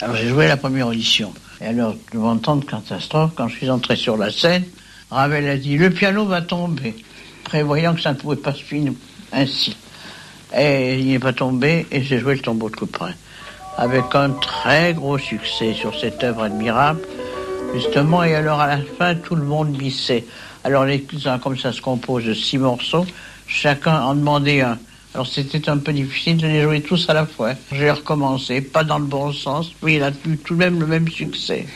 Alors 0.00 0.16
j'ai 0.16 0.28
joué 0.28 0.48
la 0.48 0.56
première 0.56 0.88
audition. 0.88 1.34
Et 1.60 1.66
alors, 1.66 1.94
devant 2.12 2.36
tant 2.38 2.56
de 2.56 2.64
catastrophes, 2.64 3.32
quand 3.36 3.48
je 3.48 3.56
suis 3.56 3.70
entré 3.70 3.96
sur 3.96 4.16
la 4.16 4.30
scène, 4.30 4.64
Ravel 5.10 5.46
a 5.48 5.58
dit 5.58 5.76
le 5.76 5.90
piano 5.90 6.24
va 6.24 6.40
tomber, 6.40 6.96
prévoyant 7.44 7.94
que 7.94 8.00
ça 8.00 8.14
ne 8.14 8.18
pouvait 8.18 8.36
pas 8.36 8.54
se 8.54 8.62
finir 8.62 8.94
ainsi. 9.32 9.76
Et 10.56 10.98
il 10.98 11.08
n'est 11.08 11.18
pas 11.18 11.34
tombé 11.34 11.86
et 11.90 12.02
j'ai 12.02 12.18
joué 12.18 12.36
le 12.36 12.40
tombeau 12.40 12.70
de 12.70 12.76
Couperin. 12.76 13.12
avec 13.76 14.04
un 14.14 14.30
très 14.30 14.94
gros 14.94 15.18
succès 15.18 15.74
sur 15.74 15.98
cette 15.98 16.22
œuvre 16.24 16.44
admirable, 16.44 17.00
justement, 17.74 18.22
et 18.22 18.34
alors 18.34 18.60
à 18.60 18.68
la 18.68 18.78
fin, 18.98 19.14
tout 19.14 19.34
le 19.34 19.44
monde 19.44 19.72
glissait. 19.72 20.24
Alors 20.62 20.84
les 20.84 21.04
comme 21.42 21.58
ça 21.58 21.72
se 21.72 21.80
compose 21.80 22.24
de 22.24 22.34
six 22.34 22.58
morceaux, 22.58 23.04
chacun 23.46 24.02
en 24.02 24.14
demandait 24.14 24.60
un. 24.60 24.78
Alors 25.14 25.26
c'était 25.26 25.68
un 25.68 25.78
peu 25.78 25.92
difficile 25.92 26.38
de 26.38 26.46
les 26.46 26.62
jouer 26.62 26.80
tous 26.82 27.08
à 27.08 27.14
la 27.14 27.26
fois. 27.26 27.52
J'ai 27.70 27.90
recommencé, 27.90 28.60
pas 28.60 28.82
dans 28.82 28.98
le 28.98 29.04
bon 29.04 29.32
sens, 29.32 29.70
puis 29.80 29.96
il 29.96 30.02
a 30.02 30.10
eu 30.26 30.36
tout 30.38 30.54
de 30.54 30.58
même 30.58 30.80
le 30.80 30.86
même 30.86 31.08
succès. 31.08 31.66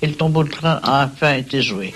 Et 0.00 0.06
le 0.06 0.14
tombeau 0.14 0.44
de 0.44 0.50
train 0.50 0.80
a 0.82 1.06
enfin 1.06 1.34
été 1.34 1.60
joué. 1.62 1.92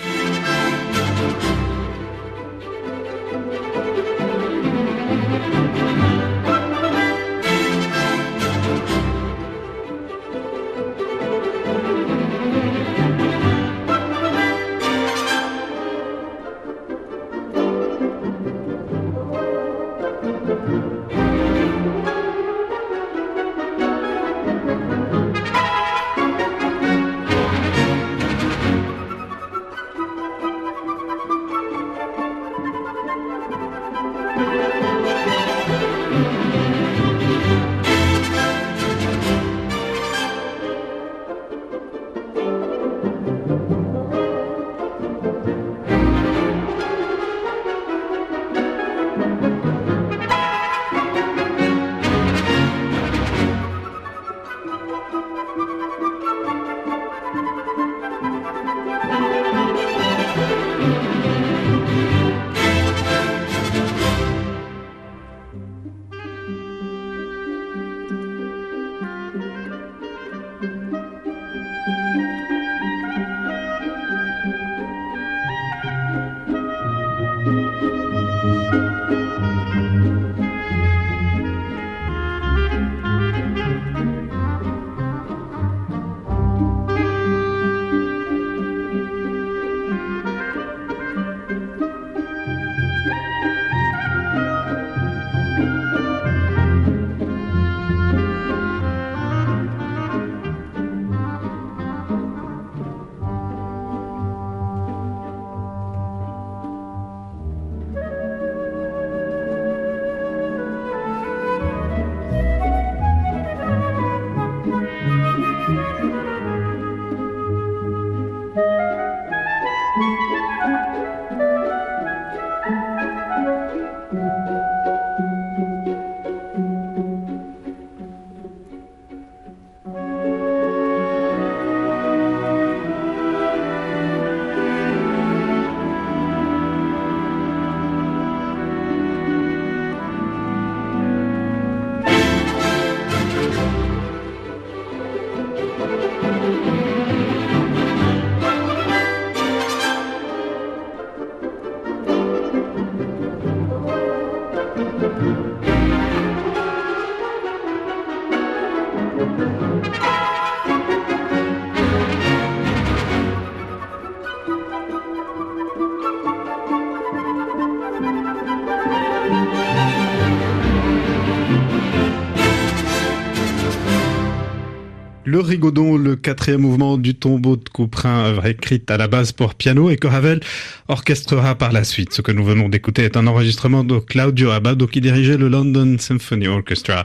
Quatrième 176.21 176.61
mouvement 176.61 176.97
du 176.97 177.15
tombeau 177.15 177.57
de 177.57 177.67
Couperin, 177.69 178.25
œuvre 178.25 178.45
écrite 178.45 178.89
à 178.89 178.97
la 178.97 179.07
base 179.07 179.31
pour 179.31 179.55
piano 179.55 179.89
et 179.89 179.97
que 179.97 180.07
Ravel 180.07 180.39
orchestrera 180.87 181.55
par 181.55 181.71
la 181.71 181.83
suite. 181.83 182.13
Ce 182.13 182.21
que 182.21 182.31
nous 182.31 182.43
venons 182.43 182.69
d'écouter 182.69 183.03
est 183.03 183.17
un 183.17 183.27
enregistrement 183.27 183.83
de 183.83 183.99
Claudio 183.99 184.51
Abbado 184.51 184.87
qui 184.87 185.01
dirigeait 185.01 185.37
le 185.37 185.49
London 185.49 185.97
Symphony 185.99 186.47
Orchestra. 186.47 187.03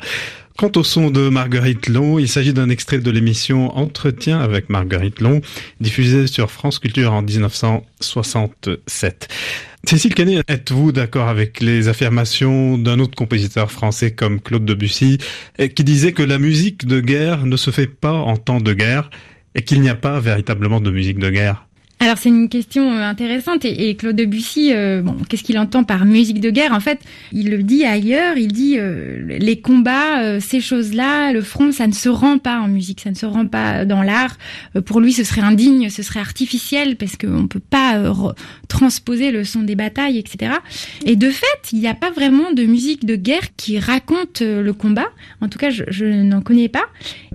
Quant 0.56 0.72
au 0.76 0.84
son 0.84 1.10
de 1.10 1.28
Marguerite 1.28 1.90
Long, 1.90 2.18
il 2.18 2.28
s'agit 2.28 2.54
d'un 2.54 2.70
extrait 2.70 2.98
de 2.98 3.10
l'émission 3.10 3.76
Entretien 3.76 4.40
avec 4.40 4.70
Marguerite 4.70 5.20
Long, 5.20 5.42
diffusée 5.80 6.28
sur 6.28 6.50
France 6.50 6.78
Culture 6.78 7.12
en 7.12 7.20
1967. 7.20 9.28
Cécile 9.84 10.14
Canet, 10.14 10.42
êtes-vous 10.48 10.92
d'accord 10.92 11.28
avec 11.28 11.60
les 11.60 11.88
affirmations 11.88 12.78
d'un 12.78 13.00
autre 13.00 13.14
compositeur 13.14 13.70
français 13.70 14.12
comme 14.12 14.40
Claude 14.40 14.64
Debussy, 14.64 15.18
qui 15.58 15.84
disait 15.84 16.12
que 16.12 16.22
la 16.22 16.38
musique 16.38 16.86
de 16.86 17.00
guerre 17.00 17.44
ne 17.44 17.58
se 17.58 17.70
fait 17.70 17.86
pas 17.86 18.14
en 18.14 18.38
temps 18.38 18.62
de 18.62 18.72
guerre 18.72 19.10
et 19.54 19.62
qu'il 19.62 19.82
n'y 19.82 19.90
a 19.90 19.94
pas 19.94 20.20
véritablement 20.20 20.80
de 20.80 20.90
musique 20.90 21.18
de 21.18 21.28
guerre? 21.28 21.66
Alors 21.98 22.18
c'est 22.18 22.28
une 22.28 22.50
question 22.50 22.92
euh, 22.92 23.02
intéressante 23.02 23.64
et, 23.64 23.96
Claude 23.96 24.16
Debussy, 24.16 24.70
euh, 24.74 25.00
bon, 25.00 25.16
qu'est-ce 25.28 25.42
qu'il 25.42 25.58
entend 25.58 25.82
par 25.82 26.04
musique 26.04 26.40
de 26.40 26.50
guerre? 26.50 26.72
En 26.72 26.80
fait, 26.80 27.00
il 27.32 27.50
le 27.50 27.62
dit 27.62 27.86
ailleurs, 27.86 28.36
il 28.36 28.52
dit 28.52 28.76
euh, 28.78 29.24
les 29.26 29.60
combats, 29.60 30.38
ces 30.40 30.60
choses-là, 30.60 31.32
le 31.32 31.40
front, 31.40 31.72
ça 31.72 31.86
ne 31.86 31.94
se 31.94 32.10
rend 32.10 32.36
pas 32.36 32.60
en 32.60 32.68
musique, 32.68 33.00
ça 33.00 33.10
ne 33.10 33.14
se 33.14 33.24
rend 33.24 33.46
pas 33.46 33.86
dans 33.86 34.02
l'art. 34.02 34.36
pour 34.84 35.00
lui, 35.00 35.14
ce 35.14 35.24
serait 35.24 35.40
indigne, 35.40 35.88
ce 35.88 36.02
serait 36.02 36.20
artificiel 36.20 36.96
parce 36.96 37.16
qu'on 37.16 37.42
ne 37.42 37.46
peut 37.46 37.60
pas 37.60 38.02
transposer 38.68 39.30
le 39.30 39.44
son 39.44 39.62
des 39.62 39.74
batailles, 39.74 40.18
etc. 40.18 40.52
Et 41.06 41.16
de 41.16 41.30
fait, 41.30 41.72
il 41.72 41.78
n'y 41.78 41.88
a 41.88 41.94
pas 41.94 42.10
vraiment 42.10 42.52
de 42.52 42.64
musique 42.64 43.06
de 43.06 43.16
guerre 43.16 43.54
qui 43.56 43.78
raconte 43.78 44.42
le 44.42 44.72
combat. 44.72 45.08
En 45.40 45.48
tout 45.48 45.58
cas, 45.58 45.70
je, 45.70 45.84
je 45.88 46.04
n'en 46.04 46.42
connais 46.42 46.68
pas. 46.68 46.84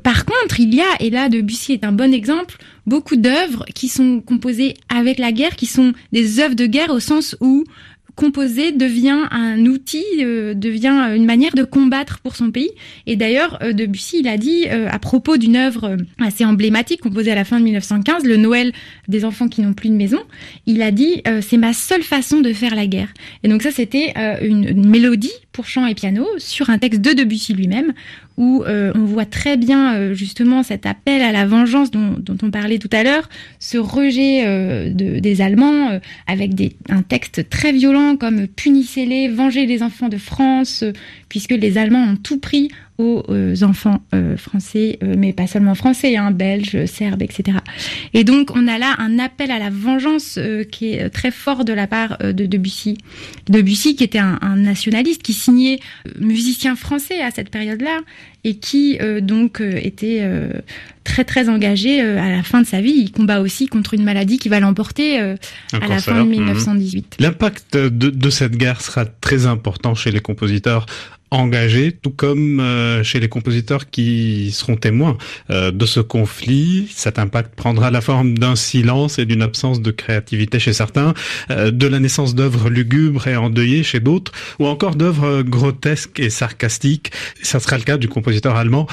Par 0.03 0.25
contre, 0.25 0.59
il 0.59 0.73
y 0.73 0.81
a, 0.81 0.99
et 0.99 1.09
là 1.09 1.29
Debussy 1.29 1.73
est 1.73 1.83
un 1.83 1.91
bon 1.91 2.13
exemple, 2.13 2.57
beaucoup 2.85 3.15
d'œuvres 3.15 3.65
qui 3.75 3.87
sont 3.87 4.21
composées 4.21 4.75
avec 4.89 5.19
la 5.19 5.31
guerre, 5.31 5.55
qui 5.55 5.65
sont 5.65 5.93
des 6.11 6.39
œuvres 6.39 6.55
de 6.55 6.65
guerre 6.65 6.89
au 6.89 6.99
sens 6.99 7.35
où 7.39 7.63
composer 8.15 8.71
devient 8.71 9.27
un 9.31 9.65
outil, 9.65 10.05
euh, 10.19 10.53
devient 10.53 11.11
une 11.15 11.25
manière 11.25 11.53
de 11.53 11.63
combattre 11.63 12.19
pour 12.19 12.35
son 12.35 12.51
pays. 12.51 12.71
Et 13.07 13.15
d'ailleurs, 13.15 13.59
euh, 13.63 13.73
Debussy, 13.73 14.19
il 14.19 14.27
a 14.27 14.37
dit 14.37 14.65
euh, 14.67 14.87
à 14.89 14.99
propos 14.99 15.37
d'une 15.37 15.55
œuvre 15.55 15.97
assez 16.19 16.45
emblématique 16.45 17.01
composée 17.01 17.31
à 17.31 17.35
la 17.35 17.45
fin 17.45 17.59
de 17.59 17.63
1915, 17.63 18.23
le 18.23 18.37
Noël 18.37 18.73
des 19.07 19.25
enfants 19.25 19.47
qui 19.47 19.61
n'ont 19.61 19.73
plus 19.73 19.89
de 19.89 19.95
maison, 19.95 20.19
il 20.65 20.81
a 20.81 20.91
dit 20.91 21.23
c'est 21.41 21.57
ma 21.57 21.73
seule 21.73 22.03
façon 22.03 22.41
de 22.41 22.53
faire 22.53 22.75
la 22.75 22.87
guerre. 22.87 23.09
Et 23.43 23.47
donc 23.47 23.61
ça, 23.61 23.71
c'était 23.71 24.13
une, 24.41 24.87
mélodie 24.87 25.31
pour 25.51 25.65
chant 25.65 25.85
et 25.85 25.95
piano 25.95 26.27
sur 26.37 26.69
un 26.69 26.77
texte 26.77 27.01
de 27.01 27.13
Debussy 27.13 27.53
lui-même, 27.53 27.93
où 28.37 28.63
euh, 28.63 28.91
on 28.95 29.05
voit 29.05 29.25
très 29.25 29.57
bien 29.57 29.95
euh, 29.95 30.13
justement 30.13 30.63
cet 30.63 30.85
appel 30.85 31.21
à 31.21 31.31
la 31.31 31.45
vengeance 31.45 31.91
dont, 31.91 32.15
on 32.41 32.51
parlait 32.51 32.79
tout 32.79 32.89
à 32.91 33.03
l'heure, 33.03 33.29
ce 33.59 33.77
rejet 33.77 34.43
euh, 34.45 34.91
de, 34.91 35.19
des 35.19 35.41
Allemands 35.41 35.99
avec 36.27 36.51
un 36.89 37.01
texte 37.01 37.49
très 37.49 37.71
violent 37.71 38.15
comme 38.15 38.47
punissez-les, 38.47 39.27
vengez 39.27 39.65
les 39.65 39.83
enfants 39.83 40.09
de 40.09 40.17
France, 40.17 40.83
puisque 41.29 41.51
les 41.51 41.77
Allemands 41.77 42.03
ont 42.03 42.15
tout 42.15 42.39
pris 42.39 42.71
aux 43.01 43.63
enfants 43.63 44.01
français, 44.37 44.99
mais 45.01 45.33
pas 45.33 45.47
seulement 45.47 45.75
français, 45.75 46.15
hein, 46.17 46.31
belges, 46.31 46.85
serbes, 46.85 47.21
etc. 47.21 47.57
Et 48.13 48.23
donc 48.23 48.51
on 48.55 48.67
a 48.67 48.77
là 48.77 48.95
un 48.97 49.19
appel 49.19 49.51
à 49.51 49.59
la 49.59 49.69
vengeance 49.69 50.39
qui 50.71 50.93
est 50.93 51.09
très 51.09 51.31
fort 51.31 51.65
de 51.65 51.73
la 51.73 51.87
part 51.87 52.17
de 52.19 52.45
Debussy. 52.45 52.97
Debussy 53.49 53.95
qui 53.95 54.03
était 54.03 54.19
un, 54.19 54.39
un 54.41 54.55
nationaliste, 54.55 55.23
qui 55.23 55.33
signait 55.33 55.79
musicien 56.19 56.75
français 56.75 57.21
à 57.21 57.31
cette 57.31 57.49
période-là 57.49 57.99
et 58.43 58.55
qui 58.55 58.97
donc 59.21 59.61
était 59.61 60.27
très 61.03 61.23
très 61.23 61.49
engagé 61.49 62.01
à 62.01 62.29
la 62.29 62.43
fin 62.43 62.61
de 62.61 62.67
sa 62.67 62.81
vie. 62.81 62.93
Il 62.95 63.11
combat 63.11 63.39
aussi 63.39 63.67
contre 63.67 63.93
une 63.93 64.03
maladie 64.03 64.39
qui 64.39 64.49
va 64.49 64.59
l'emporter 64.59 65.19
à 65.19 65.87
la 65.87 65.99
fin 65.99 66.23
de 66.23 66.29
1918. 66.29 67.17
Mhm. 67.19 67.25
L'impact 67.25 67.77
de, 67.77 68.09
de 68.09 68.29
cette 68.29 68.55
guerre 68.55 68.81
sera 68.81 69.05
très 69.05 69.45
important 69.45 69.95
chez 69.95 70.11
les 70.11 70.19
compositeurs 70.19 70.85
engagés, 71.31 71.93
tout 71.93 72.11
comme 72.11 72.59
euh, 72.59 73.03
chez 73.03 73.21
les 73.21 73.29
compositeurs 73.29 73.89
qui 73.89 74.51
seront 74.51 74.75
témoins 74.75 75.17
euh, 75.49 75.71
de 75.71 75.85
ce 75.85 76.01
conflit. 76.01 76.87
Cet 76.93 77.19
impact 77.19 77.55
prendra 77.55 77.89
la 77.89 78.01
forme 78.01 78.37
d'un 78.37 78.57
silence 78.57 79.17
et 79.17 79.25
d'une 79.25 79.41
absence 79.41 79.81
de 79.81 79.91
créativité 79.91 80.59
chez 80.59 80.73
certains, 80.73 81.13
euh, 81.49 81.71
de 81.71 81.87
la 81.87 81.99
naissance 81.99 82.35
d'œuvres 82.35 82.69
lugubres 82.69 83.27
et 83.27 83.37
endeuillées 83.37 83.83
chez 83.83 84.01
d'autres, 84.01 84.33
ou 84.59 84.67
encore 84.67 84.95
d'œuvres 84.95 85.41
grotesques 85.41 86.19
et 86.19 86.29
sarcastiques. 86.29 87.11
Ça 87.41 87.61
sera 87.61 87.77
le 87.77 87.83
cas 87.83 87.97
du 87.97 88.09
compositeur 88.09 88.30
allemand 88.55 88.87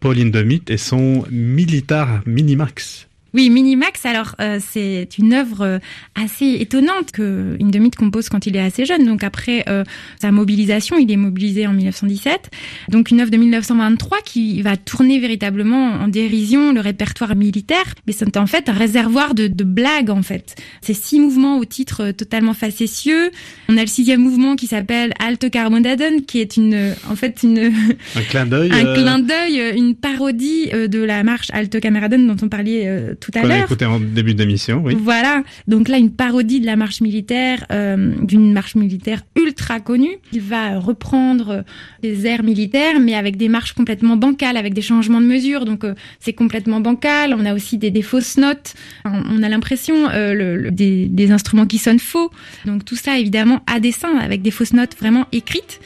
Paul 0.00 0.18
Hindemith 0.18 0.70
et 0.70 0.76
son 0.76 1.24
Militar 1.30 2.20
Minimax. 2.26 3.08
Oui, 3.34 3.50
Minimax, 3.50 4.06
alors 4.06 4.36
euh, 4.40 4.60
c'est 4.64 5.08
une 5.18 5.32
œuvre 5.32 5.62
euh, 5.62 5.78
assez 6.14 6.58
étonnante 6.60 7.10
que 7.10 7.56
Indemith 7.60 7.96
compose 7.96 8.28
quand 8.28 8.46
il 8.46 8.54
est 8.54 8.60
assez 8.60 8.84
jeune. 8.84 9.04
Donc 9.04 9.24
après 9.24 9.64
euh, 9.68 9.82
sa 10.20 10.30
mobilisation, 10.30 10.96
il 10.98 11.10
est 11.10 11.16
mobilisé 11.16 11.66
en 11.66 11.72
1917. 11.72 12.50
Donc 12.90 13.10
une 13.10 13.20
œuvre 13.20 13.32
de 13.32 13.36
1923 13.36 14.18
qui 14.24 14.62
va 14.62 14.76
tourner 14.76 15.18
véritablement 15.18 15.94
en 15.94 16.06
dérision 16.06 16.72
le 16.72 16.78
répertoire 16.78 17.34
militaire. 17.34 17.96
Mais 18.06 18.12
c'est 18.12 18.36
en 18.36 18.46
fait 18.46 18.68
un 18.68 18.72
réservoir 18.72 19.34
de, 19.34 19.48
de 19.48 19.64
blagues 19.64 20.10
en 20.10 20.22
fait. 20.22 20.54
C'est 20.80 20.94
six 20.94 21.18
mouvements 21.18 21.58
au 21.58 21.64
titre 21.64 22.12
totalement 22.12 22.54
facétieux. 22.54 23.32
On 23.68 23.76
a 23.76 23.80
le 23.80 23.88
sixième 23.88 24.20
mouvement 24.20 24.54
qui 24.54 24.68
s'appelle 24.68 25.12
Alte 25.18 25.50
Karmodaden, 25.50 26.22
qui 26.22 26.38
est 26.38 26.56
une, 26.56 26.94
en 27.10 27.16
fait 27.16 27.42
une 27.42 27.72
un 28.14 28.22
clin 28.22 28.46
d'œil, 28.46 28.70
un 28.72 28.94
clin 28.94 29.18
d'œil, 29.18 29.72
une 29.76 29.96
parodie 29.96 30.68
de 30.68 31.02
la 31.02 31.24
marche 31.24 31.48
Alte 31.52 31.80
Kameraden 31.80 32.28
dont 32.28 32.36
on 32.40 32.48
parlait 32.48 33.16
tout 33.24 33.38
à 33.38 33.42
l'heure. 33.42 33.64
Écouté 33.64 33.86
en 33.86 34.00
début 34.00 34.34
d'émission, 34.34 34.82
oui. 34.84 34.96
Voilà. 35.00 35.42
Donc 35.66 35.88
là, 35.88 35.96
une 35.96 36.10
parodie 36.10 36.60
de 36.60 36.66
la 36.66 36.76
marche 36.76 37.00
militaire, 37.00 37.64
euh, 37.72 38.14
d'une 38.20 38.52
marche 38.52 38.74
militaire 38.74 39.22
ultra 39.36 39.80
connue. 39.80 40.16
Il 40.32 40.42
va 40.42 40.78
reprendre 40.78 41.64
des 42.02 42.26
airs 42.26 42.42
militaires, 42.42 43.00
mais 43.00 43.14
avec 43.14 43.36
des 43.36 43.48
marches 43.48 43.72
complètement 43.72 44.16
bancales, 44.16 44.56
avec 44.56 44.74
des 44.74 44.82
changements 44.82 45.20
de 45.20 45.26
mesure. 45.26 45.64
Donc 45.64 45.84
euh, 45.84 45.94
c'est 46.20 46.34
complètement 46.34 46.80
bancal. 46.80 47.34
On 47.38 47.46
a 47.46 47.54
aussi 47.54 47.78
des, 47.78 47.90
des 47.90 48.02
fausses 48.02 48.36
notes. 48.36 48.74
On, 49.04 49.42
a 49.42 49.48
l'impression 49.48 50.08
euh, 50.10 50.34
le, 50.34 50.70
des, 50.70 51.06
des 51.06 51.30
instruments 51.30 51.66
qui 51.66 51.78
sonnent 51.78 51.98
faux. 51.98 52.30
Donc 52.66 52.84
tout 52.84 52.96
ça, 52.96 53.18
évidemment, 53.18 53.60
à 53.66 53.80
dessin, 53.80 54.16
avec 54.18 54.42
des 54.42 54.50
fausses 54.50 54.74
notes 54.74 54.96
vraiment 54.98 55.26
écrites. 55.32 55.80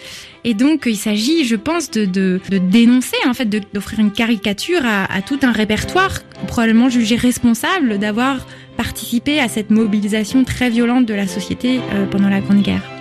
Et 0.48 0.54
donc, 0.54 0.84
il 0.87 0.96
s'agit, 0.96 1.44
je 1.44 1.56
pense, 1.56 1.90
de, 1.90 2.40
dénoncer, 2.50 3.18
en 3.26 3.34
fait, 3.34 3.44
d'offrir 3.74 4.00
une 4.00 4.11
caricature 4.11 4.80
à, 4.82 5.04
à, 5.04 5.20
tout 5.20 5.38
un 5.42 5.52
répertoire 5.52 6.20
probablement 6.46 6.88
jugé 6.88 7.16
responsable 7.16 7.98
d'avoir 7.98 8.46
participé 8.78 9.40
à 9.40 9.48
cette 9.48 9.68
mobilisation 9.68 10.44
très 10.44 10.70
violente 10.70 11.04
de 11.04 11.12
la 11.12 11.26
société 11.26 11.80
euh, 11.92 12.06
pendant 12.06 12.30
la 12.30 12.40
Grande 12.40 12.62
Guerre. 12.62 12.97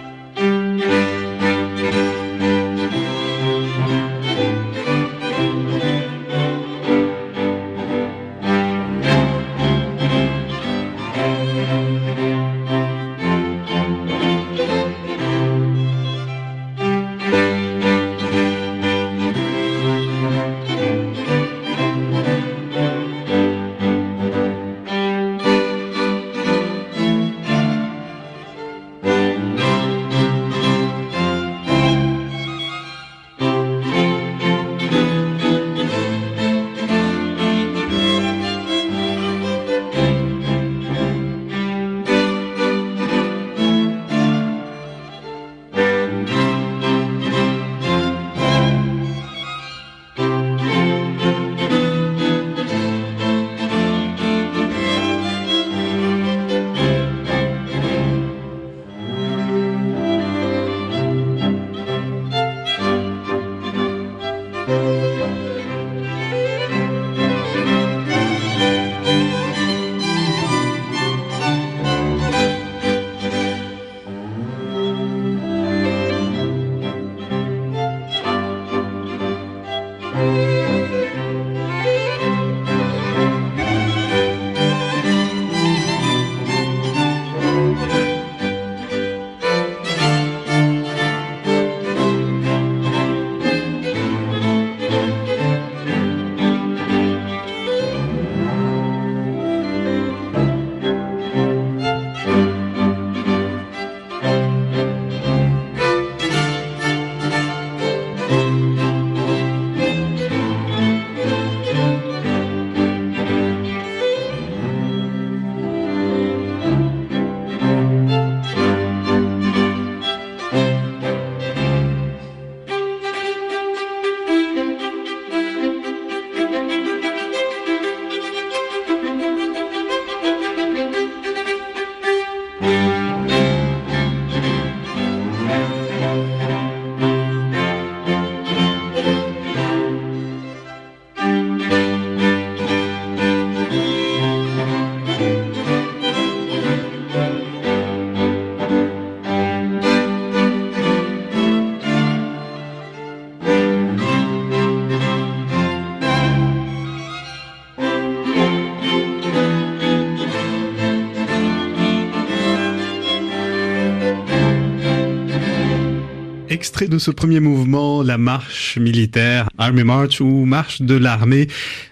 Extrait 166.77 166.93
de 166.93 166.99
ce 166.99 167.09
premier 167.09 167.39
mouvement, 167.39 168.03
la 168.03 168.19
marche 168.19 168.77
militaire, 168.77 169.49
Army 169.57 169.83
March 169.83 170.21
ou 170.21 170.45
marche 170.45 170.79
de 170.79 170.93
l'armée 170.93 171.47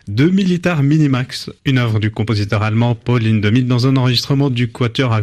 de 0.08 0.26
Militar 0.26 0.84
Minimax, 0.84 1.50
une 1.66 1.80
œuvre 1.80 2.00
du 2.00 2.12
compositeur 2.12 2.62
allemand 2.62 2.94
Paul 2.94 3.26
Hindemith 3.26 3.66
dans 3.66 3.88
un 3.88 3.96
enregistrement 3.96 4.52
du 4.52 4.68
Quatuor 4.68 5.12
à 5.12 5.22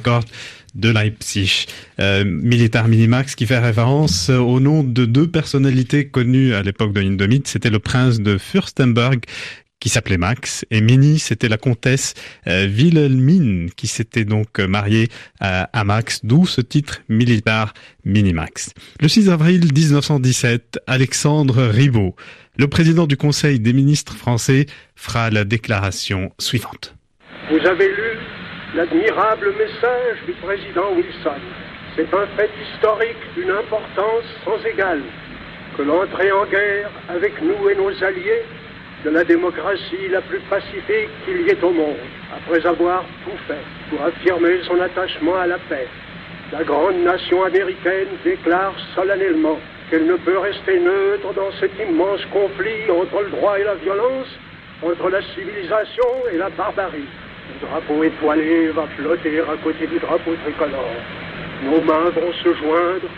de 0.74 0.88
Leipzig. 0.88 1.66
Euh, 2.00 2.24
Militar 2.24 2.88
Minimax 2.88 3.36
qui 3.36 3.46
fait 3.46 3.60
référence 3.60 4.30
au 4.30 4.58
nom 4.58 4.82
de 4.82 5.04
deux 5.04 5.28
personnalités 5.28 6.06
connues 6.08 6.54
à 6.54 6.62
l'époque 6.62 6.92
de 6.92 7.00
Indomit. 7.00 7.42
C'était 7.44 7.70
le 7.70 7.78
prince 7.78 8.18
de 8.18 8.38
Fürstenberg 8.38 9.20
qui 9.82 9.88
s'appelait 9.88 10.16
Max, 10.16 10.64
et 10.70 10.80
Minnie, 10.80 11.18
c'était 11.18 11.48
la 11.48 11.56
comtesse 11.56 12.14
euh, 12.46 12.68
Wilhelmine, 12.68 13.68
qui 13.76 13.88
s'était 13.88 14.24
donc 14.24 14.60
mariée 14.60 15.08
à, 15.40 15.82
Max, 15.82 16.24
d'où 16.24 16.46
ce 16.46 16.60
titre 16.60 17.00
Militar 17.08 17.74
Minimax. 18.04 18.74
Le 19.00 19.08
6 19.08 19.28
avril 19.28 19.72
1917, 19.74 20.78
Alexandre 20.86 21.64
Ribot, 21.64 22.14
le 22.56 22.68
président 22.68 23.08
du 23.08 23.16
Conseil 23.16 23.58
des 23.58 23.72
ministres 23.72 24.14
français, 24.14 24.66
fera 24.94 25.30
la 25.30 25.42
déclaration 25.42 26.30
suivante. 26.38 26.94
Vous 27.50 27.66
avez 27.66 27.88
lu 27.88 28.18
l'admirable 28.76 29.52
message 29.58 30.18
du 30.26 30.32
président 30.34 30.94
Wilson. 30.94 31.42
C'est 31.96 32.14
un 32.14 32.26
fait 32.36 32.50
historique 32.70 33.24
d'une 33.34 33.50
importance 33.50 34.30
sans 34.44 34.64
égale 34.64 35.02
que 35.76 35.82
l'entrée 35.82 36.30
en 36.30 36.46
guerre 36.46 36.90
avec 37.08 37.32
nous 37.42 37.68
et 37.68 37.74
nos 37.74 38.04
alliés 38.04 38.44
de 39.04 39.10
la 39.10 39.24
démocratie 39.24 40.08
la 40.10 40.20
plus 40.20 40.40
pacifique 40.50 41.10
qu'il 41.24 41.42
y 41.42 41.50
ait 41.50 41.64
au 41.64 41.70
monde, 41.70 41.96
après 42.34 42.64
avoir 42.66 43.04
tout 43.24 43.36
fait 43.48 43.64
pour 43.90 44.00
affirmer 44.02 44.62
son 44.62 44.80
attachement 44.80 45.36
à 45.38 45.46
la 45.46 45.58
paix. 45.68 45.88
La 46.52 46.62
grande 46.62 47.02
nation 47.02 47.42
américaine 47.44 48.08
déclare 48.24 48.74
solennellement 48.94 49.58
qu'elle 49.90 50.06
ne 50.06 50.16
peut 50.16 50.38
rester 50.38 50.78
neutre 50.78 51.32
dans 51.34 51.50
cet 51.58 51.72
immense 51.78 52.24
conflit 52.32 52.90
entre 52.90 53.22
le 53.22 53.30
droit 53.30 53.58
et 53.58 53.64
la 53.64 53.74
violence, 53.74 54.28
entre 54.82 55.10
la 55.10 55.22
civilisation 55.34 56.08
et 56.32 56.38
la 56.38 56.50
barbarie. 56.50 57.08
Le 57.48 57.66
drapeau 57.66 58.04
étoilé 58.04 58.68
va 58.68 58.86
flotter 58.96 59.40
à 59.40 59.56
côté 59.62 59.86
du 59.86 59.98
drapeau 59.98 60.32
tricolore. 60.44 60.96
Nos 61.64 61.80
mains 61.80 62.10
vont 62.10 62.32
se 62.32 62.54
joindre 62.54 63.08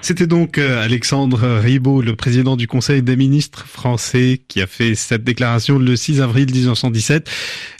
C'était 0.00 0.26
donc 0.26 0.56
euh, 0.56 0.82
Alexandre 0.82 1.58
Ribot, 1.60 2.00
le 2.00 2.16
président 2.16 2.56
du 2.56 2.66
Conseil 2.66 3.02
des 3.02 3.14
ministres 3.14 3.66
français, 3.66 4.40
qui 4.48 4.62
a 4.62 4.66
fait 4.66 4.94
cette 4.94 5.22
déclaration 5.22 5.78
le 5.78 5.96
6 5.96 6.22
avril 6.22 6.50
1917. 6.50 7.30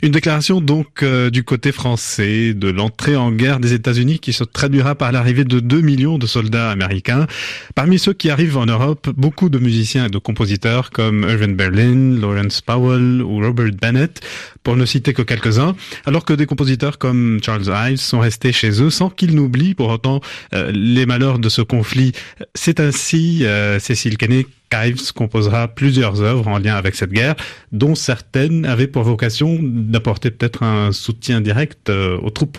Une 0.03 0.11
déclaration 0.11 0.61
donc 0.61 1.01
euh, 1.01 1.31
du 1.31 1.43
côté 1.43 1.71
français 1.71 2.53
de 2.53 2.69
l'entrée 2.69 3.15
en 3.15 3.31
guerre 3.31 3.59
des 3.59 3.73
États-Unis 3.73 4.19
qui 4.19 4.31
se 4.31 4.43
traduira 4.43 4.93
par 4.93 5.11
l'arrivée 5.11 5.43
de 5.43 5.59
2 5.59 5.81
millions 5.81 6.19
de 6.19 6.27
soldats 6.27 6.69
américains. 6.69 7.25
Parmi 7.73 7.97
ceux 7.97 8.13
qui 8.13 8.29
arrivent 8.29 8.57
en 8.57 8.67
Europe, 8.67 9.09
beaucoup 9.17 9.49
de 9.49 9.57
musiciens 9.57 10.05
et 10.05 10.09
de 10.09 10.19
compositeurs 10.19 10.91
comme 10.91 11.25
Irving 11.27 11.55
Berlin, 11.55 12.19
Lawrence 12.21 12.61
Powell 12.61 13.23
ou 13.23 13.39
Robert 13.39 13.71
Bennett, 13.81 14.21
pour 14.63 14.75
ne 14.75 14.85
citer 14.85 15.13
que 15.13 15.23
quelques-uns, 15.23 15.75
alors 16.05 16.25
que 16.25 16.33
des 16.33 16.45
compositeurs 16.45 16.99
comme 16.99 17.39
Charles 17.43 17.65
Ives 17.89 17.97
sont 17.97 18.19
restés 18.19 18.51
chez 18.51 18.83
eux 18.83 18.91
sans 18.91 19.09
qu'ils 19.09 19.35
n'oublient 19.35 19.73
pour 19.73 19.89
autant 19.89 20.10
euh, 20.53 20.71
les 20.73 21.05
malheurs 21.05 21.39
de 21.39 21.49
ce 21.49 21.61
conflit. 21.61 22.11
C'est 22.55 22.79
ainsi, 22.79 23.45
euh, 23.45 23.79
Cécile 23.79 24.17
Kenney, 24.17 24.45
qu'Ives 24.69 25.11
composera 25.13 25.67
plusieurs 25.67 26.21
œuvres 26.21 26.47
en 26.47 26.57
lien 26.57 26.75
avec 26.75 26.95
cette 26.95 27.11
guerre, 27.11 27.35
dont 27.71 27.95
certaines 27.95 28.65
avaient 28.65 28.87
pour 28.87 29.03
vocation 29.03 29.59
d'apporter 29.61 30.31
peut-être 30.31 30.63
un 30.63 30.91
soutien 30.91 31.41
direct 31.41 31.89
euh, 31.89 32.17
aux 32.17 32.29
troupes. 32.29 32.57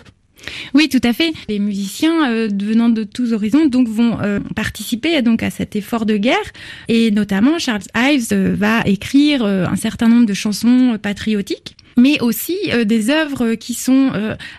Oui, 0.73 0.89
tout 0.89 0.99
à 1.03 1.13
fait. 1.13 1.31
Les 1.47 1.57
musiciens 1.57 2.47
venant 2.49 2.89
de 2.89 3.03
tous 3.05 3.31
horizons 3.31 3.65
donc 3.65 3.87
vont 3.87 4.17
participer 4.57 5.21
donc 5.21 5.41
à 5.41 5.49
cet 5.49 5.77
effort 5.77 6.05
de 6.05 6.17
guerre 6.17 6.35
et 6.89 7.11
notamment 7.11 7.59
Charles 7.59 7.83
Ives 7.95 8.33
va 8.33 8.81
écrire 8.85 9.45
un 9.45 9.77
certain 9.77 10.09
nombre 10.09 10.25
de 10.25 10.33
chansons 10.33 10.97
patriotiques 11.01 11.77
mais 11.97 12.19
aussi 12.21 12.57
des 12.85 13.09
œuvres 13.09 13.55
qui 13.55 13.73
sont 13.73 14.11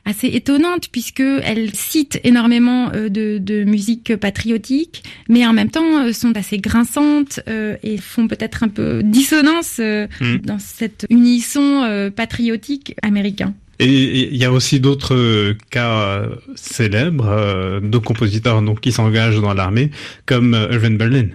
assez 0.05 0.29
étonnantes 0.29 0.89
puisque 0.91 1.21
elles 1.21 1.75
citent 1.75 2.21
énormément 2.25 2.91
de, 2.91 3.39
de, 3.39 3.65
musique 3.65 4.17
patriotique, 4.17 5.03
mais 5.29 5.47
en 5.47 5.53
même 5.53 5.71
temps 5.71 6.13
sont 6.13 6.37
assez 6.37 6.59
grinçantes 6.59 7.41
et 7.83 7.97
font 7.99 8.29
peut-être 8.29 8.63
un 8.63 8.69
peu 8.69 9.03
dissonance 9.03 9.79
mmh. 9.79 10.37
dans 10.45 10.59
cet 10.59 11.07
unisson 11.11 12.11
patriotique 12.15 12.95
américain. 13.03 13.55
Et 13.79 14.29
il 14.29 14.37
y 14.37 14.45
a 14.45 14.53
aussi 14.53 14.81
d'autres 14.81 15.15
euh, 15.15 15.55
cas 15.71 16.01
euh, 16.01 16.37
célèbres 16.55 17.29
euh, 17.29 17.81
de 17.81 17.99
compositeurs 17.99 18.63
donc 18.63 18.81
qui 18.81 18.93
s'engagent 18.93 19.41
dans 19.41 19.55
l'armée, 19.55 19.91
comme 20.27 20.55
Irving 20.71 20.97
Berlin. 20.97 21.29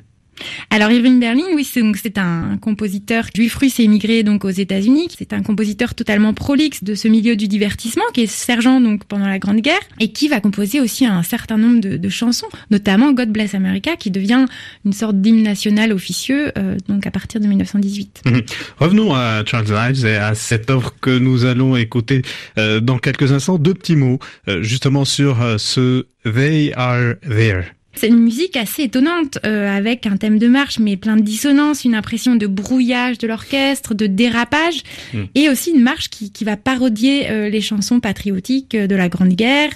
Alors 0.69 0.91
Irving 0.91 1.19
Berlin, 1.19 1.43
oui, 1.53 1.63
c'est 1.63 2.17
un 2.17 2.57
compositeur 2.61 3.25
juif 3.33 3.55
russe 3.55 3.79
émigré 3.79 4.23
donc 4.23 4.45
aux 4.45 4.49
États-Unis. 4.49 5.07
C'est 5.17 5.33
un 5.33 5.41
compositeur 5.41 5.95
totalement 5.95 6.33
prolixe 6.33 6.83
de 6.83 6.95
ce 6.95 7.07
milieu 7.07 7.35
du 7.35 7.47
divertissement, 7.47 8.03
qui 8.13 8.21
est 8.21 8.27
sergent 8.27 8.81
donc 8.81 9.05
pendant 9.05 9.27
la 9.27 9.39
Grande 9.39 9.61
Guerre 9.61 9.79
et 9.99 10.11
qui 10.11 10.27
va 10.27 10.39
composer 10.39 10.79
aussi 10.79 11.05
un 11.05 11.23
certain 11.23 11.57
nombre 11.57 11.79
de, 11.79 12.09
chansons, 12.09 12.47
notamment 12.71 13.11
God 13.11 13.29
Bless 13.29 13.53
America, 13.53 13.95
qui 13.95 14.11
devient 14.11 14.45
une 14.85 14.93
sorte 14.93 15.21
d'hymne 15.21 15.43
national 15.43 15.93
officieux 15.93 16.51
euh, 16.57 16.77
donc 16.87 17.05
à 17.05 17.11
partir 17.11 17.39
de 17.39 17.47
1918. 17.47 18.21
Mmh. 18.25 18.39
Revenons 18.79 19.13
à 19.13 19.43
Charles 19.45 19.67
Ives 19.69 20.05
et 20.05 20.15
à 20.15 20.35
cette 20.35 20.69
œuvre 20.69 20.95
que 20.99 21.17
nous 21.17 21.45
allons 21.45 21.75
écouter 21.75 22.21
euh, 22.57 22.79
dans 22.79 22.97
quelques 22.97 23.31
instants. 23.31 23.57
Deux 23.57 23.73
petits 23.73 23.95
mots 23.95 24.19
euh, 24.47 24.61
justement 24.61 25.05
sur 25.05 25.41
euh, 25.41 25.57
ce 25.57 26.05
They 26.23 26.73
Are 26.75 27.15
There. 27.21 27.78
C'est 27.95 28.07
une 28.07 28.19
musique 28.19 28.55
assez 28.55 28.83
étonnante, 28.83 29.39
euh, 29.45 29.67
avec 29.75 30.05
un 30.05 30.15
thème 30.15 30.37
de 30.37 30.47
marche, 30.47 30.79
mais 30.79 30.95
plein 30.95 31.17
de 31.17 31.21
dissonance, 31.21 31.85
une 31.85 31.95
impression 31.95 32.35
de 32.35 32.47
brouillage 32.47 33.17
de 33.17 33.27
l'orchestre, 33.27 33.93
de 33.93 34.05
dérapage, 34.05 34.83
mm. 35.13 35.23
et 35.35 35.49
aussi 35.49 35.71
une 35.71 35.81
marche 35.81 36.09
qui, 36.09 36.31
qui 36.31 36.43
va 36.43 36.55
parodier 36.55 37.29
euh, 37.29 37.49
les 37.49 37.61
chansons 37.61 37.99
patriotiques 37.99 38.75
euh, 38.75 38.87
de 38.87 38.95
la 38.95 39.09
Grande 39.09 39.33
Guerre. 39.33 39.71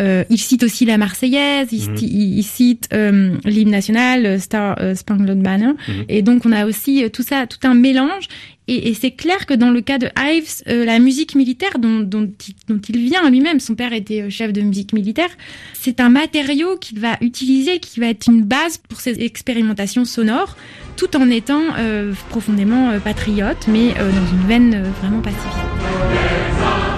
Euh, 0.00 0.24
il 0.30 0.38
cite 0.38 0.62
aussi 0.62 0.86
la 0.86 0.96
Marseillaise, 0.96 1.68
il, 1.72 1.90
mm. 1.90 1.96
il, 2.00 2.38
il 2.38 2.42
cite 2.42 2.88
euh, 2.92 3.34
l'hymne 3.44 3.70
national, 3.70 4.40
Star 4.40 4.76
Spangled 4.96 5.42
Banner, 5.42 5.72
mm. 5.86 5.92
et 6.08 6.22
donc 6.22 6.46
on 6.46 6.52
a 6.52 6.66
aussi 6.66 7.04
tout 7.12 7.22
ça, 7.22 7.46
tout 7.46 7.64
un 7.66 7.74
mélange. 7.74 8.28
Et, 8.68 8.90
et 8.90 8.94
c'est 8.94 9.10
clair 9.10 9.46
que 9.46 9.54
dans 9.54 9.70
le 9.70 9.80
cas 9.80 9.98
de 9.98 10.08
Ives, 10.18 10.62
euh, 10.68 10.84
la 10.84 10.98
musique 10.98 11.34
militaire 11.34 11.78
dont, 11.78 12.00
dont, 12.00 12.30
dont 12.68 12.80
il 12.88 12.98
vient 12.98 13.28
lui-même, 13.28 13.60
son 13.60 13.74
père 13.74 13.92
était 13.94 14.28
chef 14.30 14.52
de 14.52 14.60
musique 14.60 14.92
militaire, 14.92 15.30
c'est 15.72 16.00
un 16.00 16.10
matériau 16.10 16.76
qu'il 16.76 17.00
va 17.00 17.16
utiliser, 17.22 17.80
qui 17.80 17.98
va 17.98 18.06
être 18.06 18.28
une 18.28 18.42
base 18.42 18.76
pour 18.76 19.00
ses 19.00 19.22
expérimentations 19.22 20.04
sonores, 20.04 20.56
tout 20.96 21.16
en 21.16 21.30
étant 21.30 21.62
euh, 21.78 22.12
profondément 22.28 22.90
euh, 22.90 22.98
patriote, 23.00 23.66
mais 23.68 23.94
dans 23.94 24.36
une 24.36 24.46
veine 24.46 24.82
vraiment 25.00 25.22
pacifique. 25.22 26.97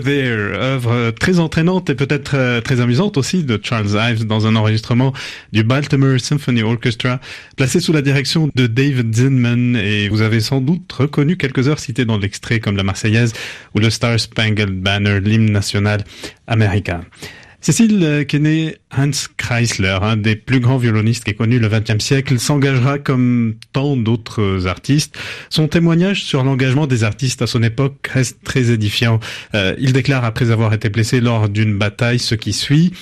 There, 0.00 0.54
œuvre 0.54 1.10
très 1.10 1.38
entraînante 1.38 1.90
et 1.90 1.94
peut-être 1.94 2.32
euh, 2.34 2.60
très 2.60 2.80
amusante 2.80 3.16
aussi 3.16 3.44
de 3.44 3.58
Charles 3.62 3.88
Ives 3.94 4.26
dans 4.26 4.46
un 4.46 4.56
enregistrement 4.56 5.12
du 5.52 5.62
Baltimore 5.62 6.18
Symphony 6.18 6.62
Orchestra, 6.62 7.20
placé 7.56 7.80
sous 7.80 7.92
la 7.92 8.02
direction 8.02 8.50
de 8.54 8.66
David 8.66 9.14
Zinman 9.14 9.76
et 9.76 10.08
vous 10.08 10.22
avez 10.22 10.40
sans 10.40 10.60
doute 10.60 10.92
reconnu 10.92 11.36
quelques 11.36 11.68
heures 11.68 11.78
citées 11.78 12.04
dans 12.04 12.18
l'extrait 12.18 12.60
comme 12.60 12.76
la 12.76 12.82
Marseillaise 12.82 13.32
ou 13.74 13.78
le 13.78 13.90
Star 13.90 14.18
Spangled 14.18 14.80
Banner, 14.80 15.20
l'hymne 15.20 15.50
national 15.50 16.04
américain. 16.46 17.02
Cécile 17.60 18.24
Kenney 18.28 18.76
Hans 18.96 19.10
Kreisler, 19.36 19.98
un 20.00 20.16
des 20.16 20.36
plus 20.36 20.60
grands 20.60 20.78
violonistes 20.78 21.24
qui 21.24 21.32
est 21.32 21.34
connu 21.34 21.58
le 21.58 21.68
XXe 21.68 22.02
siècle, 22.02 22.38
s'engagera 22.38 23.00
comme 23.00 23.56
tant 23.72 23.96
d'autres 23.96 24.68
artistes. 24.68 25.18
Son 25.50 25.66
témoignage 25.66 26.22
sur 26.22 26.44
l'engagement 26.44 26.86
des 26.86 27.02
artistes 27.02 27.42
à 27.42 27.48
son 27.48 27.62
époque 27.64 28.08
reste 28.12 28.38
très 28.44 28.70
édifiant. 28.70 29.18
Euh, 29.54 29.74
il 29.78 29.92
déclare 29.92 30.24
après 30.24 30.52
avoir 30.52 30.72
été 30.72 30.88
blessé 30.88 31.20
lors 31.20 31.48
d'une 31.48 31.76
bataille 31.76 32.20
ce 32.20 32.36
qui 32.36 32.52
suit. 32.52 32.92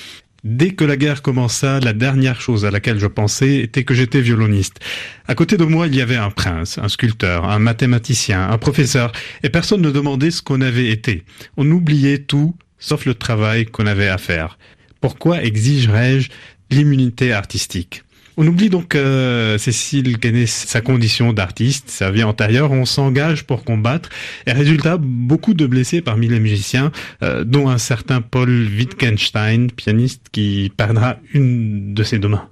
Dès 0.43 0.71
que 0.71 0.85
la 0.85 0.97
guerre 0.97 1.21
commença, 1.21 1.79
la 1.79 1.93
dernière 1.93 2.41
chose 2.41 2.65
à 2.65 2.71
laquelle 2.71 2.99
je 2.99 3.07
pensais 3.07 3.57
était 3.57 3.83
que 3.83 3.93
j'étais 3.93 4.21
violoniste. 4.21 4.79
À 5.27 5.35
côté 5.35 5.57
de 5.57 5.65
moi, 5.65 5.87
il 5.87 5.95
y 5.95 6.01
avait 6.01 6.15
un 6.15 6.29
prince, 6.29 6.77
un 6.77 6.87
sculpteur, 6.89 7.45
un 7.45 7.59
mathématicien, 7.59 8.49
un 8.49 8.57
professeur, 8.57 9.11
et 9.43 9.49
personne 9.49 9.81
ne 9.81 9.91
demandait 9.91 10.31
ce 10.31 10.41
qu'on 10.41 10.61
avait 10.61 10.89
été. 10.89 11.25
On 11.57 11.69
oubliait 11.69 12.19
tout, 12.19 12.55
sauf 12.79 13.05
le 13.05 13.13
travail 13.13 13.65
qu'on 13.65 13.85
avait 13.85 14.07
à 14.07 14.17
faire. 14.17 14.57
Pourquoi 15.01 15.43
exigerais-je 15.43 16.29
l'immunité 16.69 17.31
artistique? 17.31 18.03
On 18.39 18.45
oublie 18.45 18.69
donc 18.69 18.93
euh, 18.93 19.57
Cécile 19.57 20.19
connaît 20.19 20.45
sa 20.45 20.79
condition 20.81 21.33
d'artiste, 21.33 21.89
sa 21.89 22.11
vie 22.11 22.23
antérieure, 22.23 22.71
on 22.71 22.85
s'engage 22.85 23.45
pour 23.45 23.63
combattre, 23.63 24.09
et 24.45 24.51
résultat, 24.51 24.97
beaucoup 24.99 25.55
de 25.55 25.65
blessés 25.65 26.01
parmi 26.01 26.27
les 26.27 26.39
musiciens, 26.39 26.91
euh, 27.23 27.43
dont 27.43 27.67
un 27.67 27.79
certain 27.79 28.21
Paul 28.21 28.49
Wittgenstein, 28.49 29.71
pianiste 29.71 30.27
qui 30.31 30.71
perdra 30.77 31.17
une 31.33 31.95
de 31.95 32.03
ses 32.03 32.19
deux 32.19 32.27
mains. 32.27 32.47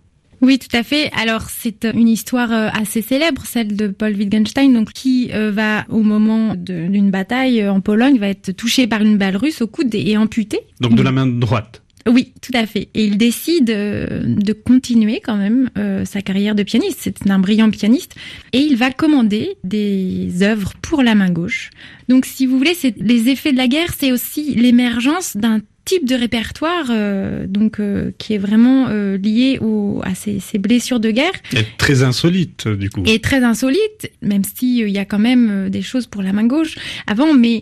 Oui, 0.45 0.59
tout 0.59 0.77
à 0.77 0.83
fait. 0.83 1.09
Alors, 1.19 1.49
c'est 1.49 1.87
une 1.91 2.07
histoire 2.07 2.51
euh, 2.51 2.67
assez 2.71 3.01
célèbre, 3.01 3.41
celle 3.47 3.75
de 3.75 3.87
Paul 3.87 4.15
Wittgenstein, 4.15 4.71
donc 4.71 4.93
qui 4.93 5.31
euh, 5.33 5.49
va, 5.49 5.85
au 5.89 6.03
moment 6.03 6.53
d'une 6.55 7.09
bataille 7.09 7.63
euh, 7.63 7.73
en 7.73 7.81
Pologne, 7.81 8.19
va 8.19 8.27
être 8.27 8.51
touché 8.51 8.85
par 8.85 9.01
une 9.01 9.17
balle 9.17 9.37
russe 9.37 9.63
au 9.63 9.67
coude 9.67 9.95
et 9.95 10.15
amputé. 10.17 10.59
Donc 10.79 10.93
de 10.93 11.01
la 11.01 11.11
main 11.11 11.25
droite. 11.25 11.81
Oui, 12.07 12.33
tout 12.43 12.51
à 12.53 12.67
fait. 12.67 12.89
Et 12.93 13.05
il 13.05 13.17
décide 13.17 13.65
de 13.65 14.53
continuer 14.53 15.21
quand 15.25 15.37
même 15.37 15.71
sa 16.05 16.21
carrière 16.21 16.53
de 16.53 16.61
pianiste. 16.61 16.99
C'est 17.01 17.31
un 17.31 17.39
brillant 17.39 17.71
pianiste. 17.71 18.13
Et 18.53 18.59
il 18.59 18.75
va 18.75 18.91
commander 18.91 19.55
des 19.63 20.43
œuvres 20.43 20.73
pour 20.83 21.01
la 21.01 21.15
main 21.15 21.31
gauche. 21.31 21.71
Donc, 22.07 22.27
si 22.27 22.45
vous 22.45 22.59
voulez, 22.59 22.75
c'est 22.75 22.93
les 22.99 23.29
effets 23.29 23.53
de 23.53 23.57
la 23.57 23.67
guerre, 23.67 23.95
c'est 23.97 24.11
aussi 24.11 24.53
l'émergence 24.53 25.35
d'un 25.35 25.61
type 25.85 26.07
de 26.07 26.15
répertoire 26.15 26.87
euh, 26.89 27.45
donc 27.47 27.79
euh, 27.79 28.11
qui 28.17 28.33
est 28.33 28.37
vraiment 28.39 28.87
euh, 28.89 29.17
lié 29.17 29.59
au, 29.61 30.01
à 30.03 30.15
ces, 30.15 30.39
ces, 30.39 30.57
blessures 30.57 30.99
de 30.99 31.11
guerre. 31.11 31.31
Et 31.53 31.63
très 31.77 32.01
insolite 32.01 32.67
du 32.67 32.89
coup. 32.89 33.03
Et 33.05 33.19
très 33.19 33.43
insolite, 33.43 34.11
même 34.21 34.41
si 34.43 34.79
il 34.79 34.89
y 34.89 34.97
a 34.97 35.05
quand 35.05 35.19
même 35.19 35.69
des 35.69 35.83
choses 35.83 36.07
pour 36.07 36.23
la 36.23 36.33
main 36.33 36.45
gauche 36.45 36.75
avant. 37.05 37.33
Mais 37.33 37.61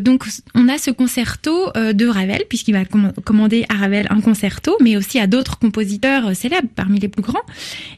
donc 0.00 0.26
on 0.54 0.68
a 0.68 0.76
ce 0.76 0.90
concerto 0.90 1.72
de 1.74 2.06
Ravel 2.06 2.44
puisqu'il 2.48 2.72
va 2.72 2.84
commander 3.24 3.64
à 3.70 3.74
Ravel 3.74 4.06
un 4.10 4.20
concerto, 4.20 4.76
mais 4.82 4.96
aussi 4.96 5.18
à 5.18 5.26
d'autres 5.26 5.58
compositeurs 5.58 6.36
célèbres 6.36 6.68
parmi 6.74 7.00
les 7.00 7.08
plus 7.08 7.22
grands. 7.22 7.40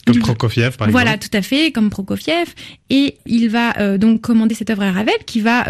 Comme 0.07 0.21
Prokofiev 0.21 0.77
par 0.77 0.89
exemple. 0.89 0.93
Voilà, 0.93 1.19
tout 1.19 1.37
à 1.37 1.43
fait, 1.43 1.73
comme 1.73 1.91
Prokofiev. 1.91 2.55
Et 2.91 3.17
il 3.27 3.49
va 3.49 3.99
donc 3.99 4.21
commander 4.21 4.55
cette 4.55 4.71
œuvre 4.71 4.83
à 4.83 4.93
Ravel 4.93 5.15
qui 5.27 5.41
va 5.41 5.65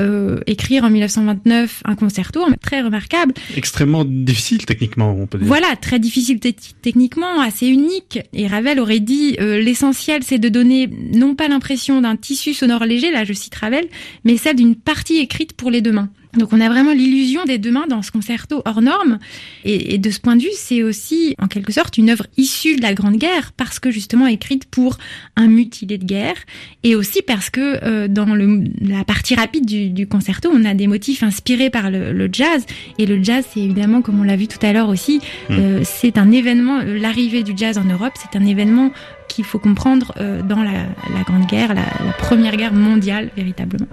écrire 0.47 0.85
en 0.85 0.91
1929 0.91 1.83
un 1.87 1.95
concerto 1.95 2.45
très 2.61 2.83
remarquable. 2.83 3.33
Extrêmement 3.57 3.94
difficile 4.03 4.67
techniquement, 4.67 5.13
on 5.13 5.27
peut 5.29 5.39
dire. 5.39 5.47
Voilà, 5.47 5.77
très 5.77 6.01
difficile 6.01 6.41
techniquement, 6.41 7.41
assez 7.41 7.69
unique. 7.69 8.19
Et 8.33 8.49
Ravel 8.49 8.81
aurait 8.81 8.99
dit 8.99 9.37
euh, 9.41 9.61
l'essentiel, 9.61 10.25
c'est 10.25 10.39
de 10.39 10.49
donner 10.49 10.89
non 10.89 11.37
pas 11.37 11.47
l'impression 11.47 12.01
d'un 12.01 12.17
tissu 12.17 12.55
sonore 12.55 12.85
léger, 12.85 13.13
là 13.13 13.25
je 13.25 13.33
cite 13.33 13.55
Ravel, 13.55 13.87
mais 14.25 14.37
celle 14.37 14.57
d'une 14.57 14.75
partie 14.75 15.19
écrite 15.19 15.53
pour 15.53 15.71
les 15.71 15.83
deux 15.83 15.93
mains. 15.93 16.09
Donc 16.37 16.53
on 16.53 16.61
a 16.61 16.69
vraiment 16.69 16.93
l'illusion 16.93 17.45
des 17.45 17.59
deux 17.59 17.71
mains 17.71 17.87
dans 17.89 18.03
ce 18.03 18.11
concerto 18.11 18.63
hors 18.65 18.83
norme. 18.83 19.19
Et, 19.65 19.99
de 19.99 20.11
ce 20.11 20.21
point 20.21 20.37
de 20.37 20.43
vue, 20.43 20.49
c'est 20.55 20.83
aussi 20.83 21.35
en 21.39 21.47
quelque 21.47 21.73
sorte 21.73 21.99
une 21.99 22.11
œuvre 22.11 22.27
issue 22.37 22.77
de 22.77 22.83
la 22.83 22.95
Grande 22.95 23.17
Guerre 23.17 23.53
parce 23.57 23.79
que 23.79 23.91
justement 23.91 24.27
écrite 24.27 24.65
pour 24.67 24.99
un 25.37 25.47
mutilé 25.47 25.99
de 25.99 26.05
guerre 26.05 26.37
et 26.83 26.95
aussi 26.97 27.23
parce 27.23 27.51
que 27.51 27.85
euh, 27.85 28.09
dans 28.09 28.35
le, 28.35 28.65
la 28.81 29.05
partie 29.05 29.35
rapide 29.35 29.67
du, 29.67 29.91
du, 29.91 30.07
concerto, 30.07 30.51
on 30.53 30.65
a 30.65 30.75
des 30.75 30.87
motifs 30.87 31.23
inspirés 31.23 31.71
par 31.71 31.91
le, 31.91 32.13
le 32.13 32.29
jazz. 32.33 32.65
Et 32.99 33.07
le 33.07 33.23
jazz, 33.23 33.45
c'est 33.53 33.61
évidemment, 33.61 34.03
comme 34.03 34.21
on 34.21 34.25
l'a 34.25 34.37
vu 34.37 34.49
tout 34.49 34.65
à 34.65 34.73
l'heure 34.73 34.89
aussi, 34.89 35.19
mmh. 35.19 35.53
euh, 35.53 35.81
c'est 35.85 36.19
un 36.19 36.31
événement, 36.31 36.81
l'arrivée 36.83 37.43
du 37.43 37.53
jazz 37.57 37.79
en 37.79 37.85
Europe, 37.85 38.13
c'est 38.15 38.39
un 38.39 38.45
événement 38.45 38.91
qu'il 39.29 39.45
faut 39.45 39.59
comprendre 39.59 40.13
euh, 40.19 40.43
dans 40.43 40.63
la, 40.63 40.73
la, 40.73 41.23
Grande 41.27 41.47
Guerre, 41.47 41.69
la, 41.75 41.83
la 42.05 42.13
Première 42.19 42.57
Guerre 42.57 42.73
mondiale 42.73 43.31
véritablement. 43.37 43.87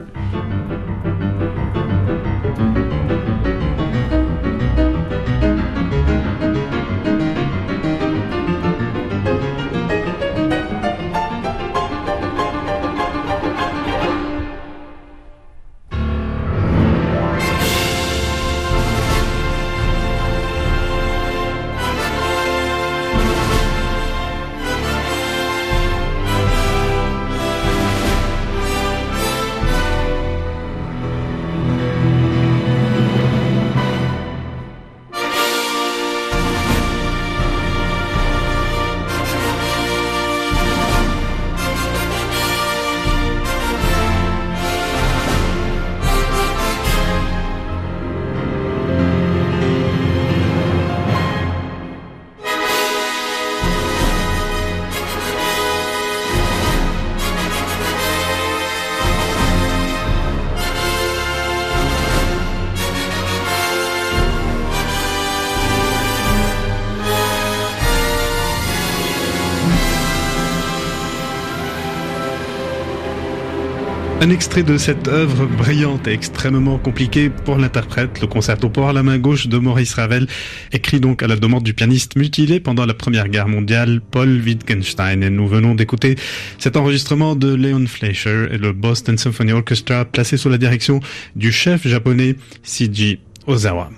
Un 74.23 74.29
extrait 74.29 74.61
de 74.61 74.77
cette 74.77 75.07
œuvre 75.07 75.47
brillante 75.47 76.07
et 76.07 76.11
extrêmement 76.11 76.77
compliquée 76.77 77.31
pour 77.31 77.57
l'interprète, 77.57 78.21
le 78.21 78.27
concerto 78.27 78.69
pour 78.69 78.93
la 78.93 79.01
main 79.01 79.17
gauche 79.17 79.47
de 79.47 79.57
Maurice 79.57 79.95
Ravel, 79.95 80.27
écrit 80.71 80.99
donc 80.99 81.23
à 81.23 81.27
la 81.27 81.35
demande 81.35 81.63
du 81.63 81.73
pianiste 81.73 82.15
mutilé 82.15 82.59
pendant 82.59 82.85
la 82.85 82.93
Première 82.93 83.29
Guerre 83.29 83.47
mondiale, 83.47 83.99
Paul 83.99 84.39
Wittgenstein. 84.45 85.23
Et 85.23 85.31
nous 85.31 85.47
venons 85.47 85.73
d'écouter 85.73 86.17
cet 86.59 86.77
enregistrement 86.77 87.35
de 87.35 87.51
Leon 87.51 87.87
Fleischer 87.87 88.45
et 88.51 88.59
le 88.59 88.73
Boston 88.73 89.17
Symphony 89.17 89.53
Orchestra 89.53 90.05
placé 90.05 90.37
sous 90.37 90.49
la 90.49 90.59
direction 90.59 90.99
du 91.35 91.51
chef 91.51 91.87
japonais 91.87 92.35
Siji 92.61 93.17
Ozawa. 93.47 93.89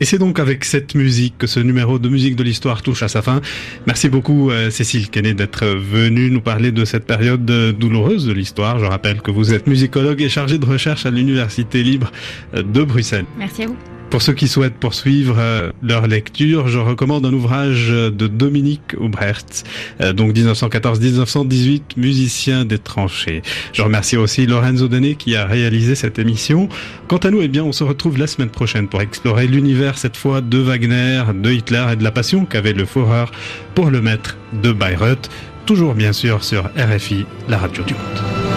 Et 0.00 0.04
c'est 0.04 0.18
donc 0.18 0.38
avec 0.38 0.64
cette 0.64 0.94
musique 0.94 1.38
que 1.38 1.46
ce 1.46 1.60
numéro 1.60 1.98
de 1.98 2.08
musique 2.08 2.36
de 2.36 2.42
l'histoire 2.42 2.82
touche 2.82 3.02
à 3.02 3.08
sa 3.08 3.22
fin. 3.22 3.40
Merci 3.86 4.08
beaucoup 4.08 4.50
euh, 4.50 4.70
Cécile 4.70 5.10
Kenney 5.10 5.34
d'être 5.34 5.66
venue 5.66 6.30
nous 6.30 6.40
parler 6.40 6.72
de 6.72 6.84
cette 6.84 7.04
période 7.04 7.44
douloureuse 7.44 8.26
de 8.26 8.32
l'histoire. 8.32 8.78
Je 8.78 8.84
rappelle 8.84 9.22
que 9.22 9.30
vous 9.30 9.52
êtes 9.52 9.66
musicologue 9.66 10.22
et 10.22 10.28
chargé 10.28 10.58
de 10.58 10.66
recherche 10.66 11.06
à 11.06 11.10
l'Université 11.10 11.82
libre 11.82 12.12
de 12.54 12.82
Bruxelles. 12.82 13.26
Merci 13.38 13.64
à 13.64 13.66
vous. 13.66 13.76
Pour 14.10 14.22
ceux 14.22 14.32
qui 14.32 14.48
souhaitent 14.48 14.78
poursuivre 14.78 15.36
euh, 15.38 15.70
leur 15.82 16.06
lecture, 16.06 16.68
je 16.68 16.78
recommande 16.78 17.26
un 17.26 17.32
ouvrage 17.32 17.90
de 17.90 18.26
Dominique 18.26 18.94
Aubrecht, 18.98 19.64
euh, 20.00 20.14
donc 20.14 20.34
1914-1918, 20.34 21.82
musicien 21.98 22.64
des 22.64 22.78
tranchées. 22.78 23.42
Je 23.74 23.82
remercie 23.82 24.16
aussi 24.16 24.46
Lorenzo 24.46 24.88
Denet 24.88 25.14
qui 25.14 25.36
a 25.36 25.44
réalisé 25.44 25.94
cette 25.94 26.18
émission. 26.18 26.70
Quant 27.06 27.18
à 27.18 27.30
nous, 27.30 27.42
eh 27.42 27.48
bien, 27.48 27.64
on 27.64 27.72
se 27.72 27.84
retrouve 27.84 28.18
la 28.18 28.26
semaine 28.26 28.48
prochaine 28.48 28.88
pour 28.88 29.02
explorer 29.02 29.46
l'univers 29.46 29.98
cette 29.98 30.16
fois 30.16 30.40
de 30.40 30.58
Wagner, 30.58 31.24
de 31.34 31.50
Hitler 31.50 31.84
et 31.92 31.96
de 31.96 32.04
la 32.04 32.10
passion 32.10 32.46
qu'avait 32.46 32.72
le 32.72 32.86
Führer 32.86 33.26
pour 33.74 33.90
le 33.90 34.00
maître 34.00 34.38
de 34.62 34.72
Bayreuth. 34.72 35.28
Toujours 35.66 35.94
bien 35.94 36.14
sûr 36.14 36.44
sur 36.44 36.70
RFI, 36.78 37.26
la 37.46 37.58
radio 37.58 37.84
du 37.84 37.92
monde. 37.92 38.47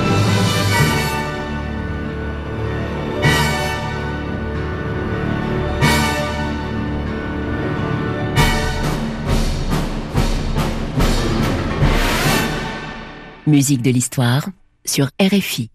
Musique 13.51 13.81
de 13.81 13.89
l'histoire 13.89 14.47
sur 14.85 15.09
RFI. 15.19 15.69